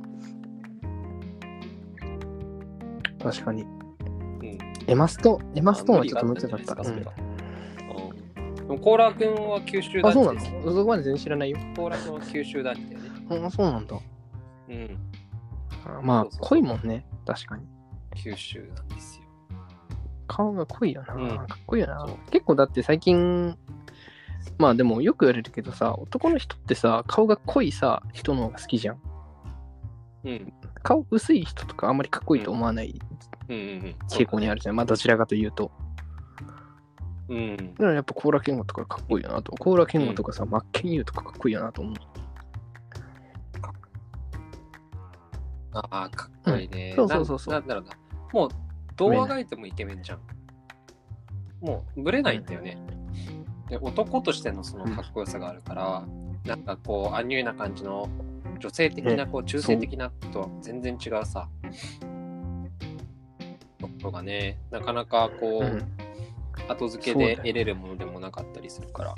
[3.20, 3.77] 確かに。
[4.88, 4.92] うん。
[4.92, 6.74] エマスト、エマストーンはちょっと無理だった。
[8.68, 10.60] コーラ君は九州あ、男そうな児ですよ。
[10.60, 10.72] の？
[10.72, 11.58] そこまで全然知らないよ。
[11.74, 13.46] コーラ君は九州男児だよね。
[13.46, 13.98] あ、そうなんだ。
[14.68, 14.98] うん。
[15.86, 17.06] あまあそうそう、そう濃いもんね。
[17.26, 17.64] 確かに。
[18.14, 19.24] 九州なんですよ。
[20.26, 21.14] 顔が濃いよな。
[21.14, 22.06] うんかっこいいよな。
[22.30, 23.56] 結構だって最近、
[24.58, 29.00] まあでもよく言われるけどさ、男の人ってさ、顔が濃いさ、人の方が好きじゃん。
[30.24, 30.52] うん。
[30.82, 33.00] 顔薄い人とかあんまりかっこいいと思わない
[33.48, 34.76] 傾向にあるじゃん。
[34.76, 35.70] まあどちらかというと。
[37.28, 37.38] うん。
[37.38, 37.56] うん。
[37.56, 39.52] だからやっぱコーラケンゴとかかっこいいよなと。
[39.52, 41.94] コーラケンゴとかさ、マッケンユーとかかっこいいよなと思う。
[45.72, 46.94] ああ、かっこいいね。
[46.96, 47.90] うんそうそうそうそうなんだろうな。
[48.32, 48.50] もう、
[48.96, 50.20] どうあがいてもイケメンじゃん。
[51.60, 52.78] もう、ぶれないんだよね。
[53.68, 56.04] で、男としてのそのかっこよさがあるから、
[56.44, 58.08] なんかこう、アンニュイな感じの、
[58.58, 61.48] 女性的な、ねこう、中性的なとは全然違うさ。
[62.00, 62.06] と
[63.86, 65.82] ころがね、なかなかこう、うん
[66.66, 69.14] 後付けで得れるものでもなかったりするから。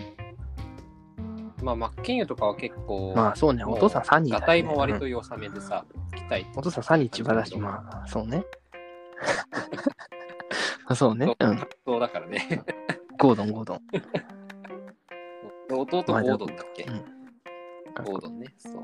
[1.62, 4.42] まあ、マッケンユーとかは結構、まあそうね、お父さん3人ね。
[4.44, 5.84] タイも割とうん良さめでさ、
[6.14, 8.44] 期待お父さん3人千葉だし、まあそうね。
[10.86, 11.34] あ そうね。
[11.38, 11.58] うん。
[11.84, 12.62] そうだからね。
[13.18, 13.80] ゴードン、ゴードン。
[15.80, 17.04] 弟ゴードンだっけ、うん
[18.04, 18.54] ゴードンね。
[18.58, 18.82] そう。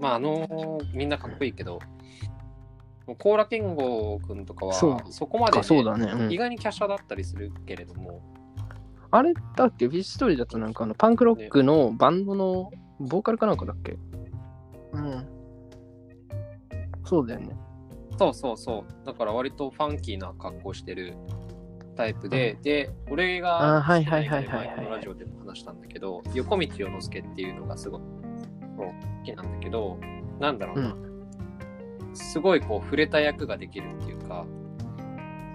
[0.00, 1.78] まあ、あのーみんなかっこいいけど、
[3.06, 4.96] もうコーラケンゴ君とかは、そ
[5.26, 6.10] こまで、ね、そうだね。
[6.12, 8.20] うん意外に華奢だったりするけれども、
[9.10, 9.86] あれだっけ？
[9.86, 13.96] フィッシュストーリーだとなんかあのパンクロックのバンドのボーカルかなんかだっけ？
[14.92, 15.28] うん。
[17.04, 17.56] そうだよね。
[18.18, 19.06] そうそうそう。
[19.06, 21.14] だから割とファンキーな格好してる
[21.94, 28.92] タイプで、で、俺があーはいはいはいはいはい前のラジオでも話したんだけど、横道世之助っていうのがすごい好
[29.24, 29.98] きなんだけど、
[30.40, 30.96] なんだろうな。
[32.16, 34.46] すごいこう触れた役ができるっていうか、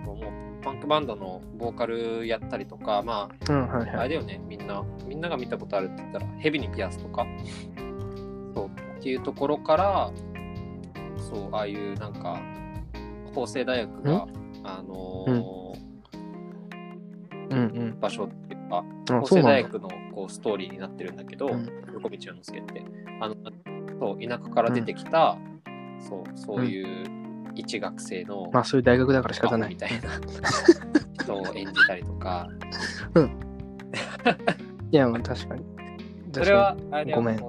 [0.06, 0.22] そうも
[0.60, 4.10] うパンクバンドのボーカルやったりとか、まうん、はいあ、あはい。
[4.10, 7.26] れだよね、みんな、みんなが見たことあるって言ったら、ヘビにピアスとか、
[8.54, 8.68] そう、
[9.00, 10.12] っていうところから、
[11.18, 12.40] そう、ああいうなんか、
[13.34, 14.28] 法政大学が、
[14.64, 15.72] あのー
[17.52, 17.58] うん。
[17.58, 18.00] うん。
[18.00, 19.22] 場所っていうか、あ、法。
[19.22, 22.84] 政大学のこうストーリーになってるんだけど、うん横道世之助って、
[23.20, 23.36] あの、
[24.00, 25.38] そう、田舎から出てきた、
[26.02, 27.06] そう、そういう
[27.56, 29.78] 一学生の、まあそういう大学だから仕方ないみ。
[29.78, 30.10] たいな
[31.24, 32.48] 人を演じたりとか、
[34.92, 35.66] いや、まあ確かに。
[36.34, 37.40] それは、あれはごめん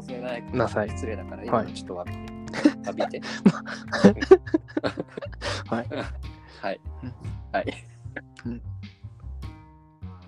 [0.52, 3.20] なさい失礼だから、今はいちょっと詫びて。
[3.22, 4.32] 詫びて。
[5.68, 5.88] はい。
[6.62, 7.12] はいうん。
[7.52, 7.86] はい。
[8.46, 8.62] うん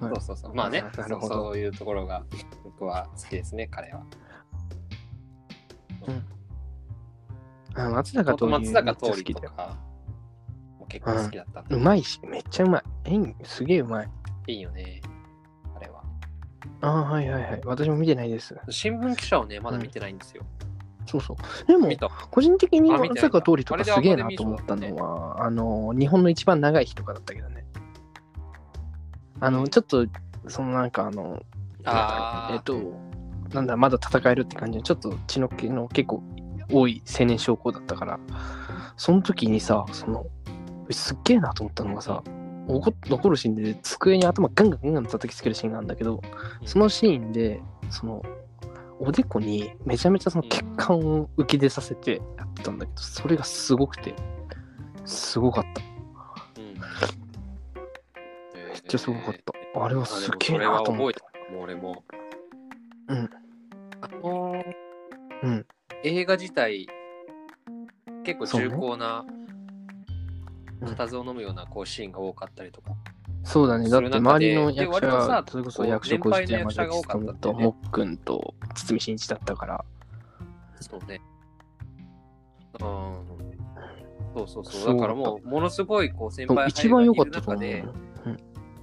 [0.00, 0.54] そうそうそう。
[0.54, 2.24] まあね、なるほどそうそういうところが
[2.62, 4.04] 僕は好きですね、彼は。
[7.76, 9.76] あ松坂桃李とか
[10.78, 12.82] も結構好きだったんだうまいし、めっちゃうまい。
[13.04, 14.08] 演技すげえうまい。
[14.46, 15.00] いいよね、
[15.76, 16.02] あれは。
[16.80, 17.60] ああ、はいはいはい。
[17.64, 18.56] 私も見てないです。
[18.68, 20.44] 新聞記者をね、まだ見てないんですよ。
[21.06, 21.66] そうそう。
[21.66, 22.08] でも見、た。
[22.30, 27.66] 個人的にあ見てない松坂桃李とかすげえなと思ったのは、あの、日本の一番長い日とかだったけどね。
[29.40, 30.06] あの、ちょっと、
[30.48, 31.42] そのなんかあの、
[31.84, 32.98] あーえっと、
[33.52, 36.22] なんだ、まだ戦えるって感じで、ちょっと血の気の結構
[36.70, 38.18] 多い青年将校だったから、
[38.96, 40.26] その時にさ、その、
[40.90, 42.22] すっげえなと思ったのがさ、
[42.66, 46.20] 怒残るシーンで机に頭ガンガンガンガン叩きつけるシーンがあるんだけど、
[46.64, 47.60] そのシーンで、
[47.90, 48.22] その、
[49.00, 54.14] おでこにめちゃめちゃその血管を浮き出させてやってたんだけど、それがすごくて、
[55.04, 55.82] すごかった。
[56.60, 56.74] うん
[58.68, 59.80] めっちゃすごかった。
[59.84, 61.52] あれはすげえなと思った。
[61.52, 62.04] もう俺も。
[63.08, 63.30] うん。
[64.00, 64.62] あのー
[65.42, 65.66] うん。
[66.04, 66.86] 映画自体、
[68.24, 69.44] 結構重厚な、うん
[70.84, 72.90] 固唾を飲むようなこうシーンが多かったりとか。
[73.42, 73.88] そうだね。
[73.88, 79.84] だって周りの役者さ、それこそ役所広司と山崎努んだよねともっくんと堤真一だったから。
[80.80, 81.22] そうね。
[82.80, 83.24] うん。
[84.36, 84.94] そうそうそう。
[84.94, 87.60] だからもう、ものすごいこう先輩一番良かったと思う。
[87.60, 88.38] がいる中で、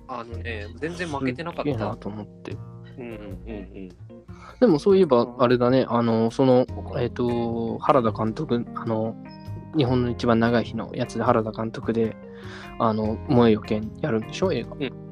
[0.07, 1.77] あのね、全然負けてなかった。
[1.77, 2.57] なと思って。
[2.97, 3.13] うんうん
[3.47, 4.10] うん
[4.59, 6.65] でもそういえば、あれだね、あの、その、
[6.99, 9.15] えっ、と、原田監督、あの、
[9.77, 12.15] 日本の一番長い日のやつで原田監督で、
[12.79, 14.75] あの、萌えよけんやるんでしょ、映画。
[14.75, 15.11] うん。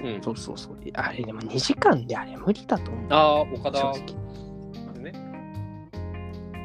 [0.00, 0.76] うん、そうそうそう。
[0.94, 3.06] あれでも2時間であれ無理だと思う。
[3.10, 5.00] ああ、岡田正直。
[5.00, 5.12] ね。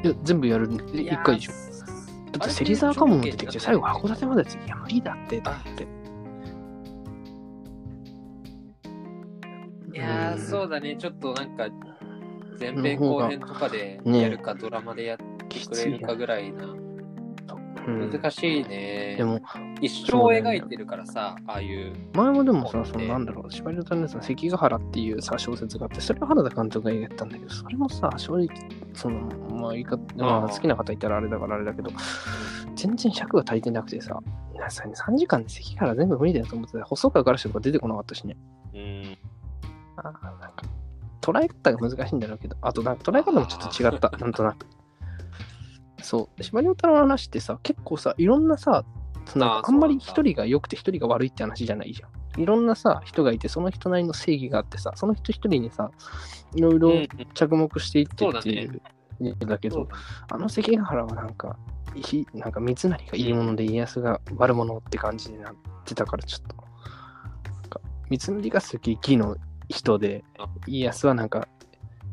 [0.04, 1.52] いや、全部やる、1回でしょ。
[2.38, 5.86] だって芹沢かも出てきて、最後函館までやついや、無理だって、だって。
[10.04, 10.96] やー、そうだね。
[10.96, 11.68] ちょっとなんか、
[12.58, 16.66] 前編後編とかでねやるか、ドラマでやってくれるかぐらいな。
[17.86, 19.16] うん、難しいね。
[19.18, 19.40] でも、
[19.82, 21.94] 一生を描いてるからさ、ああいう。
[22.14, 28.48] 前もでもさ、そのなんだろう、司馬遼太郎のさ、関ヶ原っていうさ、小説があって、それを原田監督がやったんだけど、それもさ、正直、
[28.94, 31.90] その、まあ、言い方、まあ、好きな方いたらあれだからあれだけど、
[32.74, 34.18] 全然尺が足りてなくてさ、
[34.58, 38.36] なさ3時間で関ヶ原全部無理だよと思ってた細川ガラシとか出てこなかったしね。
[38.74, 39.18] うん。
[39.96, 40.62] あーなんか、
[41.20, 44.66] 捉え方が難しいんだろうけど、あとなんか捉え方もちょっと違った、 なんとなく。
[46.02, 48.84] そう、司馬遼太郎の話ってさ、結構さ、いろんなさ、
[49.26, 52.06] そのあんまり一人が良くて一人が悪いって話じゃないじゃ
[52.38, 52.40] ん。
[52.40, 55.90] いろんなさ、人がいて、その人なりの正義があってさ、その人一人にさ、
[56.54, 58.82] いろいろうん着目していってっていう。
[59.38, 59.96] だけど、そうだ
[60.30, 61.56] あの関ヶ原はなんか、
[61.94, 67.80] ひなんか三成がいいもので家康が悪者って感じになってたから、ちょっと、なんか
[68.10, 69.36] 三成がすげえ義の
[69.68, 71.48] 人であ、家康はなんか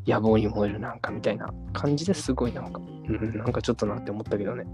[0.08, 4.66] 野望に燃えるなんかみたいな感じですごいなんか、うん、なんかちょっとなって思ったけどね。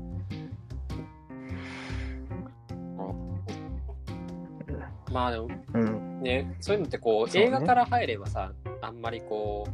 [5.11, 6.21] まあでもうん。
[6.21, 7.43] ね、そういうのってこう、ね。
[7.43, 8.51] 映画から入ればさ、
[8.81, 9.67] あんまりこ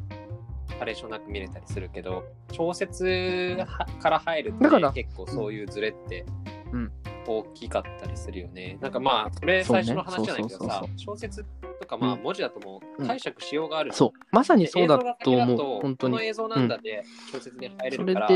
[0.71, 6.25] う、ハレーションなく見れたりするけど、小説はから入ると、ね、結構そういうズレって
[6.71, 6.91] うん
[7.25, 8.77] 大きかったりするよね。
[8.81, 11.45] なんかまあ、これそうね最初の話じゃないけどさ小説
[11.81, 12.23] とかまあうん。
[12.23, 13.07] 文字だともううん。
[13.07, 13.93] 解釈しようがある。
[13.93, 15.81] そう、まさにでそうだと思う。
[15.81, 16.13] 本当に。
[16.13, 18.33] この映像なんだで、小説で入れるから、そ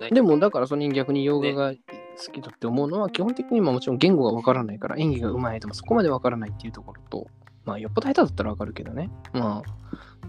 [0.00, 7.26] れでもだからそれに逆に洋画が好きだって思うのは、基本的にまあもちろん言語がわからないから演技が上手いともそこまでわからないっていうところと、
[7.64, 9.10] まあよっぽど下手だったらわかるけどね。
[9.32, 9.86] まあ、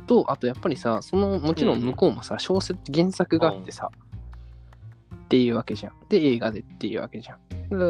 [0.07, 3.91] と、あとやっぱりさ、そのもちろん向こうもさ、小説、原作があってさ、
[5.27, 5.93] っていうわけじゃん。
[6.07, 7.69] で、映画でっていうわけじゃん。
[7.69, 7.83] だか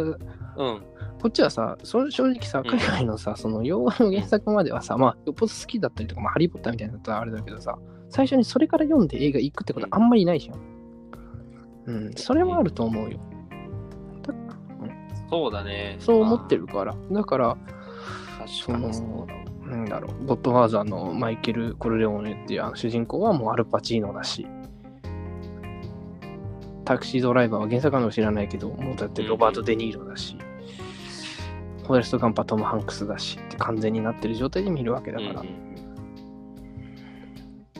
[0.58, 0.82] らうん。
[1.22, 7.78] こっちはさ、そ正直さ、うん海外のさ、その洋画の原作まではさ、まあ、よっぽど好きだったりとか、まあ、ハリー・ポッターみたいなのだったらあれだけどさ、
[8.10, 10.60] 最初にそれから読んで映画行くってことはあんまりないじゃん。
[11.86, 13.20] うん、それはあると思うよ。
[14.24, 14.34] だ
[15.30, 15.98] そうだね。
[16.00, 16.96] そう思ってるから。
[17.12, 17.58] だから、
[18.66, 19.48] 確かにそうだわ。
[19.68, 24.48] なんだろう、ゴッドファーザーのマイケル・コルレオーネっていうあの主人公はもうアルパチーノだし、
[26.88, 30.38] タクシードライバーは原作あるの知らないけど、もうだってロバート・デ・ニーロだし、
[31.84, 35.44] フォレスト・ガンパートム・ハンクスだしって完全になってる状態で見るわけだから、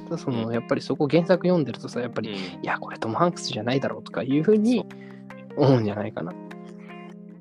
[0.10, 4.86] だそのやっぱりそこ原作読んでるとさ、やっぱり、うんいや、これトム・ハンクスじゃないだろうとかいうふうに
[5.56, 6.34] 思うんじゃないかな。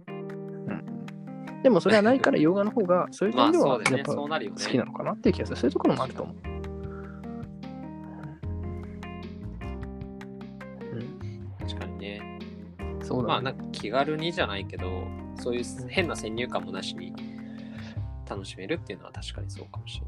[0.06, 3.66] うん、でもそれはないから洋画の方が、そういうま点で。
[3.66, 4.14] はやっぱ。
[4.14, 5.56] 好きなのかなっていう気がする。
[5.56, 6.55] そういうところもあると思う。
[13.06, 13.22] そう。
[13.26, 15.04] まあなんか気軽にじゃないけど、
[15.38, 17.12] そういう変な先入観もなしに
[18.28, 20.00] 楽しめるっていうのは確かにそうかもし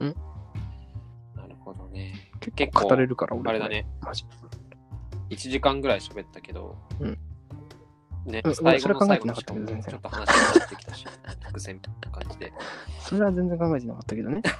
[0.00, 0.16] れない。
[1.36, 2.30] なるほどね。
[2.54, 3.50] 結構語れるから、俺。
[3.50, 3.68] あれだ。
[3.68, 4.24] ね、マジ。
[5.30, 7.18] 1時間ぐらい喋ったけど、うん
[8.26, 11.06] ねうん、最後それの最後の考えてなかったけど全然ちょっと話になってきたし、
[11.48, 12.52] 伏線みたいな感じで。
[13.00, 14.42] それは全然考えてなかったけどね。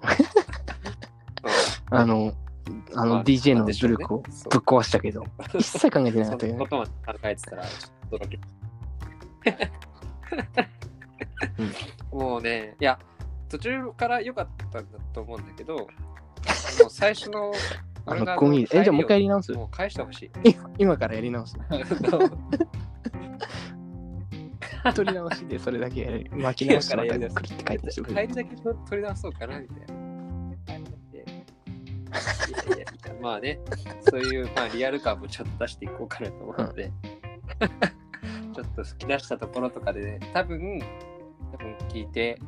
[1.90, 2.32] うんあの、
[2.94, 5.24] あのまあ DJ の努力をぶっそう壊したけど、
[5.54, 6.54] 一切考えてなかそったけどね。
[6.54, 8.38] んなことまで考えてたら、ちょっと驚き。
[12.12, 12.98] もうね、いや、
[13.48, 17.52] 途中から良かったんだと思うんだけど、 もう最初の、
[18.06, 19.52] あのゴミ、え、じゃあもう一回やり直す？
[19.52, 20.30] もう返してほしい。
[20.50, 21.56] 今今からやり直す？
[24.94, 26.26] 取り直しでそれだけ。
[26.32, 28.28] 巻き直してまたくるって書いてしてくれる。
[28.28, 29.99] 帰りだけ取り直そうかなみたいな。
[32.10, 32.86] いやいや
[33.20, 33.60] まあね、
[34.08, 36.90] そういう、まあ、リアル感もちょっと出していこうかなと思うので、
[38.54, 40.80] ちょっと吹き出したところとかで、多分、
[41.52, 42.40] 多分聞いて、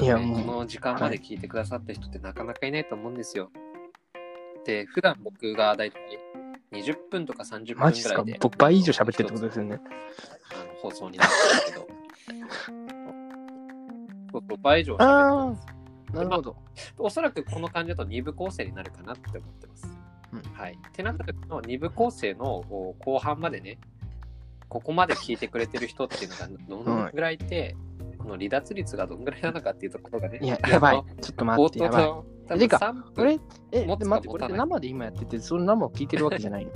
[0.00, 3.50] いやもうこの時間まで聞いてくださった人ってなかなかいないと思うんですよ。
[4.64, 6.02] で、普段僕がだいたい
[6.72, 9.80] 20分とか30分ぐらいで、僕倍以上喋ってるってことですよね。
[10.52, 11.88] あの放送になってるけど、
[14.32, 15.77] そうそう倍以上喋ってます。
[16.12, 16.56] なるほど。
[16.98, 19.86] おそらくこの感じだと2部構成になるかなって思ってます。
[20.32, 20.72] うんはい。
[20.72, 22.64] ってなった時の2部構成の
[22.98, 23.78] 後半までね、
[24.68, 27.76] ここまで聞いてくれてる人っていうのがどのぐらいいて、
[28.18, 31.02] この離脱率がどんぐらいなのかっていうところがね、いや、やばい。
[31.20, 32.24] ちょっと待って、やば
[32.56, 32.58] い。
[32.58, 33.38] てか3分これ、
[33.72, 36.72] え、待って、これ生で今やってて、その生を聞いてるわけじゃないの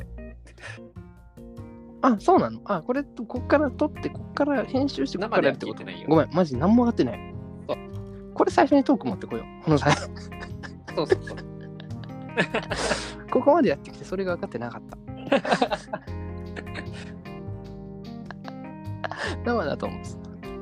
[2.03, 7.32] あ、そうなのあ、これ、こっから撮って、こっから編集して、こっからやるってことないよごめん、マジ何も分かってない。
[8.35, 9.65] これ最初にトーク持ってこよう。
[9.65, 10.07] この際、そ
[11.03, 11.37] うそうそう。
[13.31, 14.97] ここまでやってきて、それが分かってなかった。
[19.45, 20.07] 生だと思って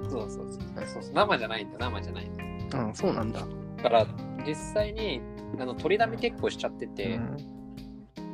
[0.09, 0.47] そうそうそう
[0.87, 1.15] そうそう。
[1.15, 2.45] 生じゃないんだ、生じゃないんだ。
[2.71, 2.79] た。
[2.79, 3.41] うん、そうなんだ。
[3.77, 4.07] だから
[4.47, 5.21] 実際に
[5.59, 7.37] あの取りだめ結構しちゃってて、うん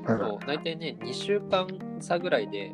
[0.07, 1.67] そう大体ね2週間
[1.99, 2.71] 差ぐらいで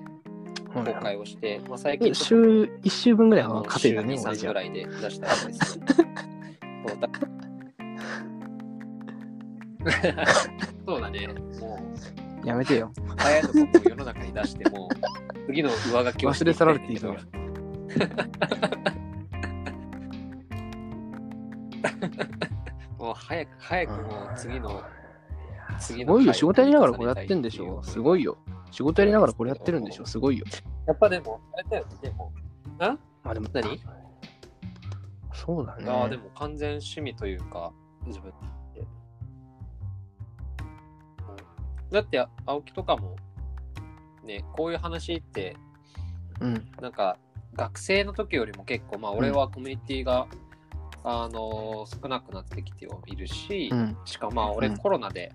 [0.74, 5.84] 公開をして、まあ、最近えちょっと週1週分ぐらいは稼いだね、週2、3俺じゃぐらいで出したわけですよ。
[6.86, 7.08] そうだ
[10.86, 11.26] そうだね。
[11.26, 11.34] も
[12.44, 12.92] やめてよ。
[12.96, 14.88] う、早いとこも世の中に出しても、
[15.46, 17.14] 次の上書きを忘れ去られていいぞ。
[22.98, 24.82] もう早く、早くもう次の、
[25.78, 27.82] 次すごいよ、仕事やりながらこれやってんでしょ。
[27.82, 28.38] すごいよ。
[28.70, 30.06] 仕事やりながらこれやってるんでしょ。
[30.06, 30.44] すごいよ。
[30.86, 32.32] やっぱでも、あれだよね、でも。
[32.78, 33.80] まあでも、何？
[35.44, 35.90] そうだね。
[35.90, 37.72] ああ、でも完全趣味というか、
[38.06, 38.30] 自分
[38.74, 38.80] で。
[38.80, 38.86] うん
[41.90, 43.16] だって、青木とかも、
[44.24, 45.56] ね、こういう話って、
[46.40, 46.66] うん。
[46.80, 47.18] なんか、
[47.54, 50.26] 学生の時よりも結構、まあ、俺はコミュニティが、
[51.04, 53.96] あのー少なくなってきてはいるし、うん。
[54.06, 55.34] しかもまあ、俺うんコロナで、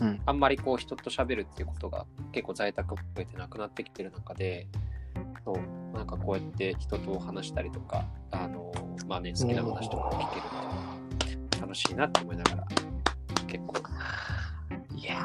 [0.00, 0.20] うん。
[0.26, 4.66] あんまりこう人と喋るっていうことが結構在宅も増えてなくなってきてる中で、
[5.44, 8.72] そうなんかこうやって人と話したりとか、あの
[9.06, 10.48] まあね、好きな話とかを聞けるっ
[11.48, 12.66] て楽しいなって思いながら、
[13.46, 13.74] 結構。
[14.94, 15.16] いや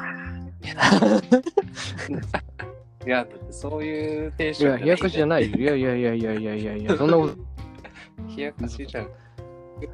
[3.05, 5.57] いや、そういうテンいや、ション冷やかしじゃいないよ。
[5.57, 7.35] いやいやいやいやいやいやいや、そんなこと。
[8.35, 9.05] 冷やかしじゃん。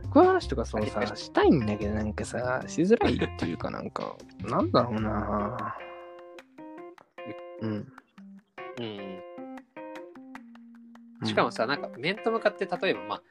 [0.09, 5.75] こういう話とかそのさ、したいんだけど、なんかさ、しづらいっていうかなんか、なんだろうな
[7.61, 7.69] うん。
[7.69, 7.88] うん。
[8.79, 9.19] うん
[11.25, 13.21] しかもさ、なんか面と向かって、例えばまあ、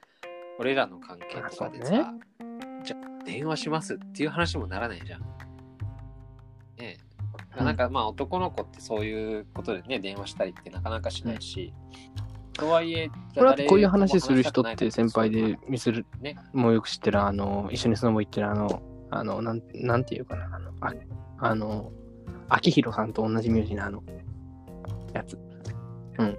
[0.58, 2.12] 俺らの関係とかでさ、
[2.84, 5.20] じゃあ電話しますっていう話もならないじゃん。
[5.20, 5.26] ね
[6.78, 6.98] え。
[7.58, 11.72] うんなんかまあ男の子ってそういうことでね、電話したりってなかなかしないし、
[12.54, 16.06] とはいえ、これはこういう話する人って先輩ねで、ミスる、
[16.52, 20.94] もうよく知ってる、あの、一緒にスノボ行ってる、あの、あの、なん、なんていうかな、あの、あ
[21.38, 21.92] あの、
[22.48, 24.02] 秋広さんと同じ名字のあの、
[25.14, 25.38] やつ。
[26.18, 26.38] うん。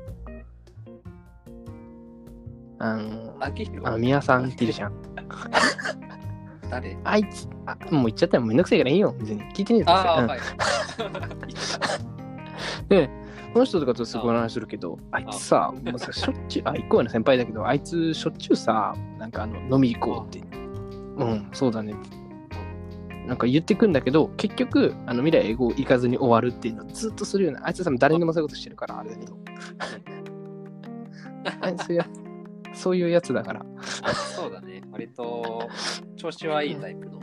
[2.79, 4.93] あの、秋広あさんっているじゃん。
[6.69, 6.97] 誰？
[7.03, 9.41] あいつ、あ、もう言っちゃったらめんどくせえからいいよ、別に。
[9.53, 9.91] 聞いてねえぞ。
[9.91, 10.39] ああ、うんはい。
[12.89, 13.09] で、
[13.53, 20.45] この人とかとすごい話するけど、あいつさ、もうさしょっちゅう、あ、一個上の先輩だけど、あいつしょっちゅうさ、なんかあの、飲み行こうって。
[21.17, 22.23] うん、そうだねって。
[23.27, 29.37] なんか言ってくんだけど、結局、あの未来英語行かずに終わるっていうのをずっとするような、あいつさ、誰にもそういうことしてるから、あれだけど。
[31.61, 32.05] あいつや、
[32.73, 33.65] そういうやつだから。
[34.35, 34.81] そうだね。
[34.91, 35.67] 割と
[36.15, 37.19] 調子はいいタイプの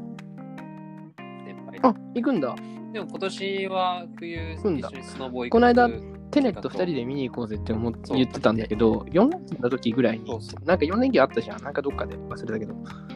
[1.44, 1.80] 先輩。
[1.82, 2.54] あ、行くんだ。
[2.92, 5.52] でも今年は冬一緒にスノボ行く。
[5.52, 5.88] この間
[6.30, 10.26] テネット2人で見に行こうぜって思って言ってたんだけど、4連休の時ぐらいに
[10.64, 11.62] なんか4連休あったじゃん。
[11.62, 12.74] なんかどっかで忘れたけど、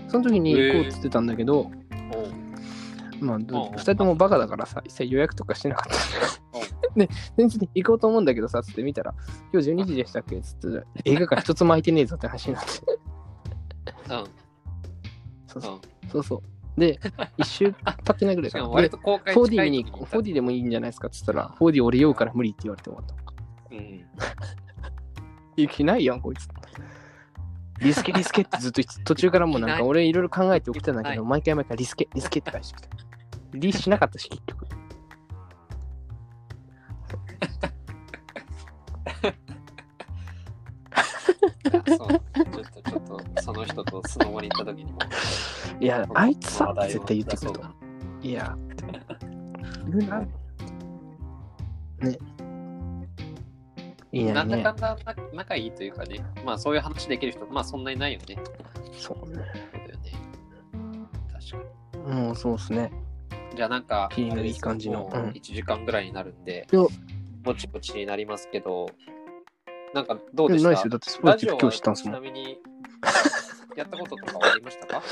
[0.08, 1.70] その時に行こうって言ってたんだけど、
[3.20, 6.43] まあ、うん2人ともバカだからさ、一切予約とかしてなかった。
[6.96, 9.14] で、 全然行こうと思うんだけどさ、つって見たら、
[9.52, 10.40] 今日12時でしたっけ？
[10.40, 12.70] つって、映画館一つも空いてねえぞって話になって。
[14.10, 14.24] うん。
[15.46, 16.10] そうそううん。
[16.10, 16.36] そうそ
[16.76, 16.80] う。
[16.80, 16.98] で、
[17.38, 18.64] 一週経ってないぐらいかな。
[18.64, 20.06] でしかも割、と公開 4D 近い見に行こう。
[20.06, 21.08] 時に行った 4D でもいいんじゃないですか？
[21.08, 23.14] って言ったら、4D 俺酔うから無理って言われて終わった。
[23.76, 24.04] うん。
[25.56, 26.48] 行きないやん、こいつ。
[27.80, 32.88] リスケ、リスケってずっと途中からもうなんか俺いろいろ考えて起きてたんだけど、毎回毎回リスケ、リスケって返してきた。
[33.54, 34.66] リしなかったし、結局。
[41.86, 44.98] そうちょっと、ちょっと、その人とスノボに行った時にも。
[45.80, 47.62] いや、あいつさ絶対言ってくると。
[48.22, 48.56] いや。
[52.00, 52.18] ね。
[54.12, 54.56] いいなね。
[54.60, 58.38] んだかんだ仲いいというかね、まあそういう話できる人、まあそんなにないよね。
[58.92, 59.34] そうね。
[59.34, 60.12] そうだよね。
[61.32, 62.92] 確かもうそうっすね。
[63.50, 63.56] に。
[63.56, 66.82] じゃあなんか、いいねいい感じのもううん1時間ぐらいになるんでいや、
[67.44, 68.86] ぼちぼちになりますけど、
[69.94, 70.70] なんかどうでした？
[70.70, 70.90] えないですよ。
[70.90, 72.14] だってスポーツ今日したんすもん。
[72.14, 72.58] ちなみに、
[73.76, 75.02] やったこととかはありましたか？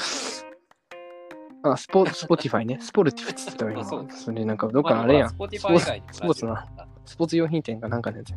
[1.65, 2.79] あ、スポスポティファイね。
[2.81, 3.81] スポルティフって言ったわ今。
[3.83, 5.29] あ そうそれなんかどっかのあれやん。
[5.31, 6.67] スポーツな
[7.05, 8.33] スポーツ用品店かなんかのやつ。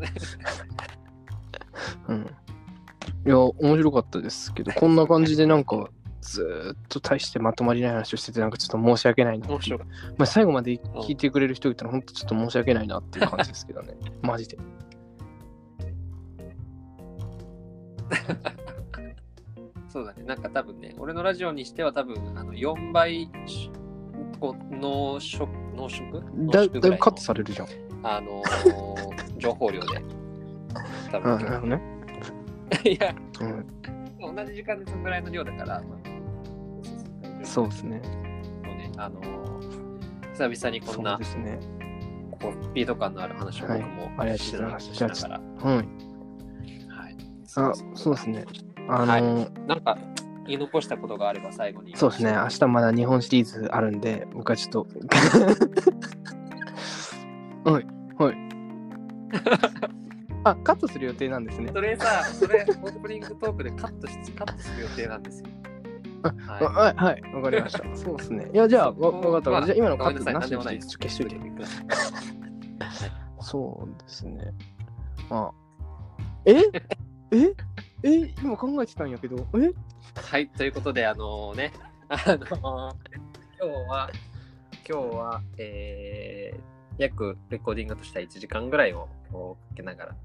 [2.08, 2.36] うん。
[3.26, 5.90] いや、面白かったですけど、こんな感じでなんか、
[6.26, 13.94] ずーっと大してまとまりない話をしてて、なんかちょっと申し訳ないなた面白かっまあ、最後まで聞いてくれる人いたら、本当ちょっと申し訳ないなっていう感じですけどね。
[14.24, 14.58] マジで。
[14.58, 14.64] た。
[19.88, 20.24] そうだね。
[20.24, 23.70] なんか多分ね、俺のラジオにしては多分、あの4倍し
[24.40, 25.48] こう濃縮？
[25.76, 27.68] 濃縮だ濃だいぶカットされるじゃん。
[28.04, 30.02] あのー 情報量で。
[31.12, 31.82] 多うん、分ね。
[32.84, 34.36] いや、うん。
[34.36, 36.15] 同じ時間でそのぐらいの量だから、まあ、
[37.46, 38.02] そうですね。
[38.64, 39.22] のね、あの
[40.34, 41.60] 久々にこんなそうですね。
[42.42, 45.78] こうスピード感のある話を僕もありがとうございますしながら、はい。
[45.78, 45.86] はい。
[47.56, 48.46] あ、そうですね。
[48.90, 49.98] あの、なんか
[50.46, 51.96] 言い残したことがあれば最後に。
[51.96, 52.34] そうですね。
[52.34, 54.88] 明日まだ日本シリーズあるんで、僕はちょっと。
[57.72, 57.88] はい。
[58.18, 58.36] はい。
[60.44, 61.72] あ、カットする予定なんですね。
[61.74, 65.48] それさ、それオープニングトークでカットしカットする予定なんですよ。
[66.48, 67.84] あはい、はい、わかりました。
[67.96, 68.50] そうですね。
[68.54, 69.52] いや、じゃあ、わわかった。
[69.52, 71.66] まあじゃあ、今のカットなしになんでもないして消しといて。
[73.42, 74.54] そうですね。
[75.30, 75.54] まあ。
[76.46, 76.56] え？
[77.32, 77.56] え？
[78.04, 78.34] え？
[78.42, 79.72] 今考えてたんやけど、え？
[80.16, 81.72] はい、ということで、あのね、
[82.10, 82.96] あの今
[83.60, 84.10] 日は、
[84.88, 86.62] 今日は、えー、
[86.98, 89.08] 約レコーディングとしては1時間ぐらいを
[89.70, 90.16] かけながら、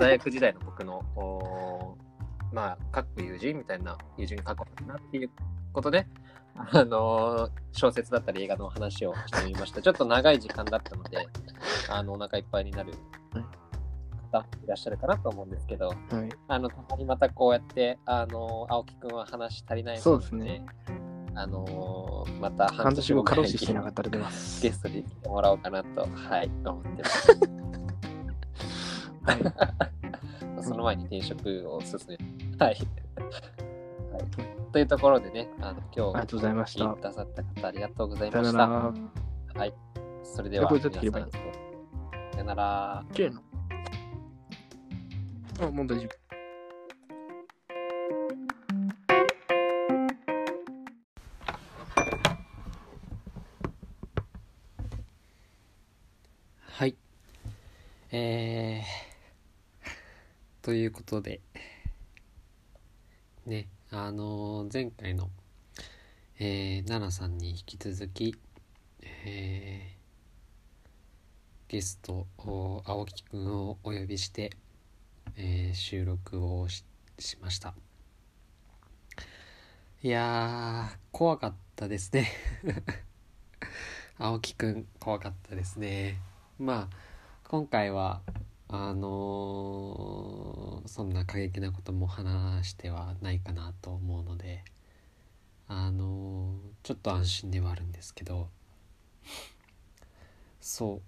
[0.00, 1.96] 大学時代の僕の、お
[2.52, 5.30] まあ、かっこ友人みたいな友人に書こうかなっていう
[5.72, 6.06] ことで、
[6.54, 9.80] あの小説だったり映画の話をしてみました。
[9.80, 11.26] ちょっと長い時間だったので、
[11.88, 12.94] あのお腹いっぱいになる
[14.32, 15.96] 方いらっしゃるかなと思うんですけど、はい。
[16.48, 20.64] あの、たまにまたこうやって、あの、青木くんは話足りないそうですね。
[21.34, 23.24] あの、また半年後、
[24.18, 24.30] から。
[24.62, 27.38] ゲストで来てもらおうかなと、はい、思ってます。
[29.22, 29.97] はい。
[30.68, 32.18] その前に転職を進め、
[32.58, 32.76] はい。
[34.12, 38.68] はい、というところでね、あの今日ありがとうございましくださった方、ありがとうございました。
[38.68, 38.92] は
[39.66, 39.74] い。
[40.22, 43.04] それでは、皆さんさよなら。
[45.60, 46.27] あ、もう大丈夫。
[60.68, 61.40] ということで、
[63.46, 65.30] ね、あの前回の、
[66.38, 68.36] えー、奈々さんに引き続き、
[69.24, 74.58] えーゲスト、青木くんをお呼びして、
[75.38, 76.84] えー収録をし
[77.18, 77.72] しました。
[80.02, 82.28] いやー、怖かったですね。
[84.18, 86.20] 青木くん、怖かったですね。
[86.58, 86.96] まあ
[87.44, 88.20] 今回は
[88.68, 94.62] あのそんな過激なことも話してはないかなと思うので
[95.66, 98.48] あのちょっと安心ではあるんですけど
[100.60, 101.02] そう。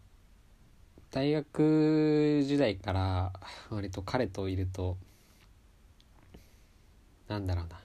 [1.11, 3.33] 大学時代から
[3.69, 4.97] 割と彼といると
[7.27, 7.81] なんだろうな。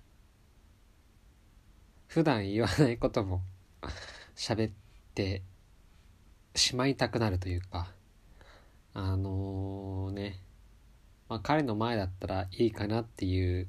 [2.08, 3.42] 普段言わないことも
[4.36, 4.72] 喋っ
[5.16, 5.42] て
[6.56, 7.88] しまいたくなるというか
[8.98, 10.40] あのね、
[11.28, 13.68] まあ、彼の前だったらいいかなっていう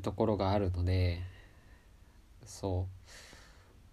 [0.00, 1.20] ところがあるので
[2.46, 2.88] そ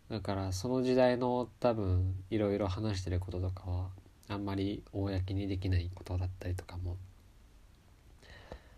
[0.09, 0.13] う。
[0.13, 3.89] だからその時代の多分いろいろ話してることとかは
[4.29, 6.95] あんまり公にできないことだったりとかも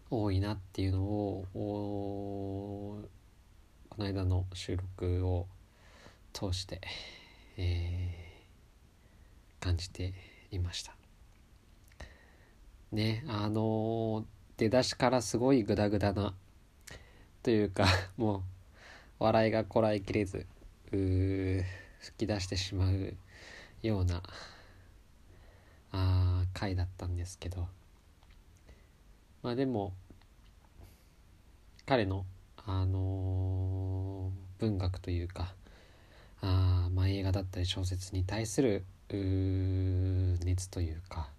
[0.10, 2.98] 多いなっていうのをこ
[4.00, 5.46] の間の収録を
[6.34, 6.82] 通して、
[7.58, 8.25] えー
[9.60, 10.14] 感じて
[10.52, 10.96] いました。
[12.92, 14.26] ねあの
[14.58, 16.34] 出だしからすごいグダグダな
[17.44, 18.44] というか もう
[19.20, 20.46] 笑いがこらえきれず
[20.92, 21.64] う
[22.00, 23.18] 吹き出してしまう
[23.82, 24.24] ような
[25.92, 27.68] あ回だったんですけど。
[29.42, 29.94] まあでも
[31.86, 32.26] 彼の
[32.58, 35.54] あのー文学というか
[36.42, 38.86] あまあ映画だったり小説に対する
[40.44, 41.30] 熱というか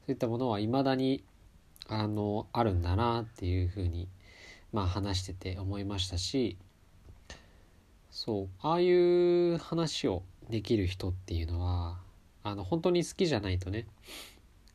[0.00, 1.24] そういったものはいまだに
[1.88, 4.08] あのあるんだなっていうふうに
[4.72, 6.56] まあ話してて思いましたし
[8.10, 11.98] そうああいう話をできる人っていうのは
[12.42, 13.86] あの本当に好きじゃないとね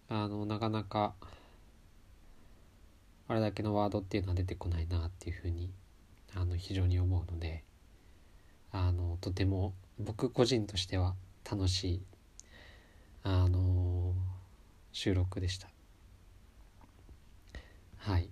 [0.09, 1.13] あのなかなか
[3.27, 5.71] あれだけのワードっていうのは出てこないなっていうふうに
[6.35, 7.63] あの非常に思うので
[8.71, 11.15] あのとても僕個人としては
[11.49, 12.01] 楽しい
[13.23, 14.13] あの
[14.91, 15.69] 収録でした。
[17.97, 18.29] はい。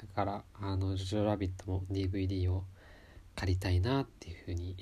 [0.00, 2.64] だからあの「ジョジョラビット!」も DVD を
[3.34, 4.76] 借りたいなっていうふうに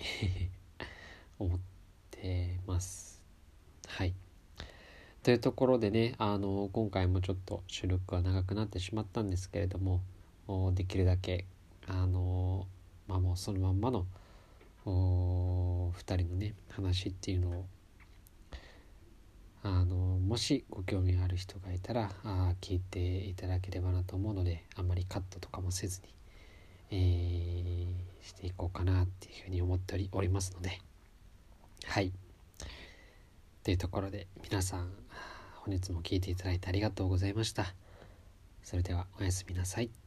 [1.38, 1.60] 思っ
[2.10, 3.22] てます。
[3.86, 4.14] はい。
[5.22, 10.02] というところでねあの今回もちょっと収録は長くなってしまったんですけれども
[10.74, 11.46] できるだけ
[11.86, 12.66] あの
[13.06, 14.06] まあもうそのまんまの
[14.86, 17.66] お2人のね話っていうのを。
[19.64, 26.08] あのもしご興味ある人がいたらあ聞いていただければなと思うのであんまりカットとかもせずに、
[26.90, 30.80] えーしていこうかなっていうふうに思っておりおりますので。
[31.84, 32.12] はい。
[33.64, 34.90] というところで皆さん
[35.56, 37.74] 本日も聞いていただいてありがとうございました。
[38.62, 40.01] それではおやすみなさい。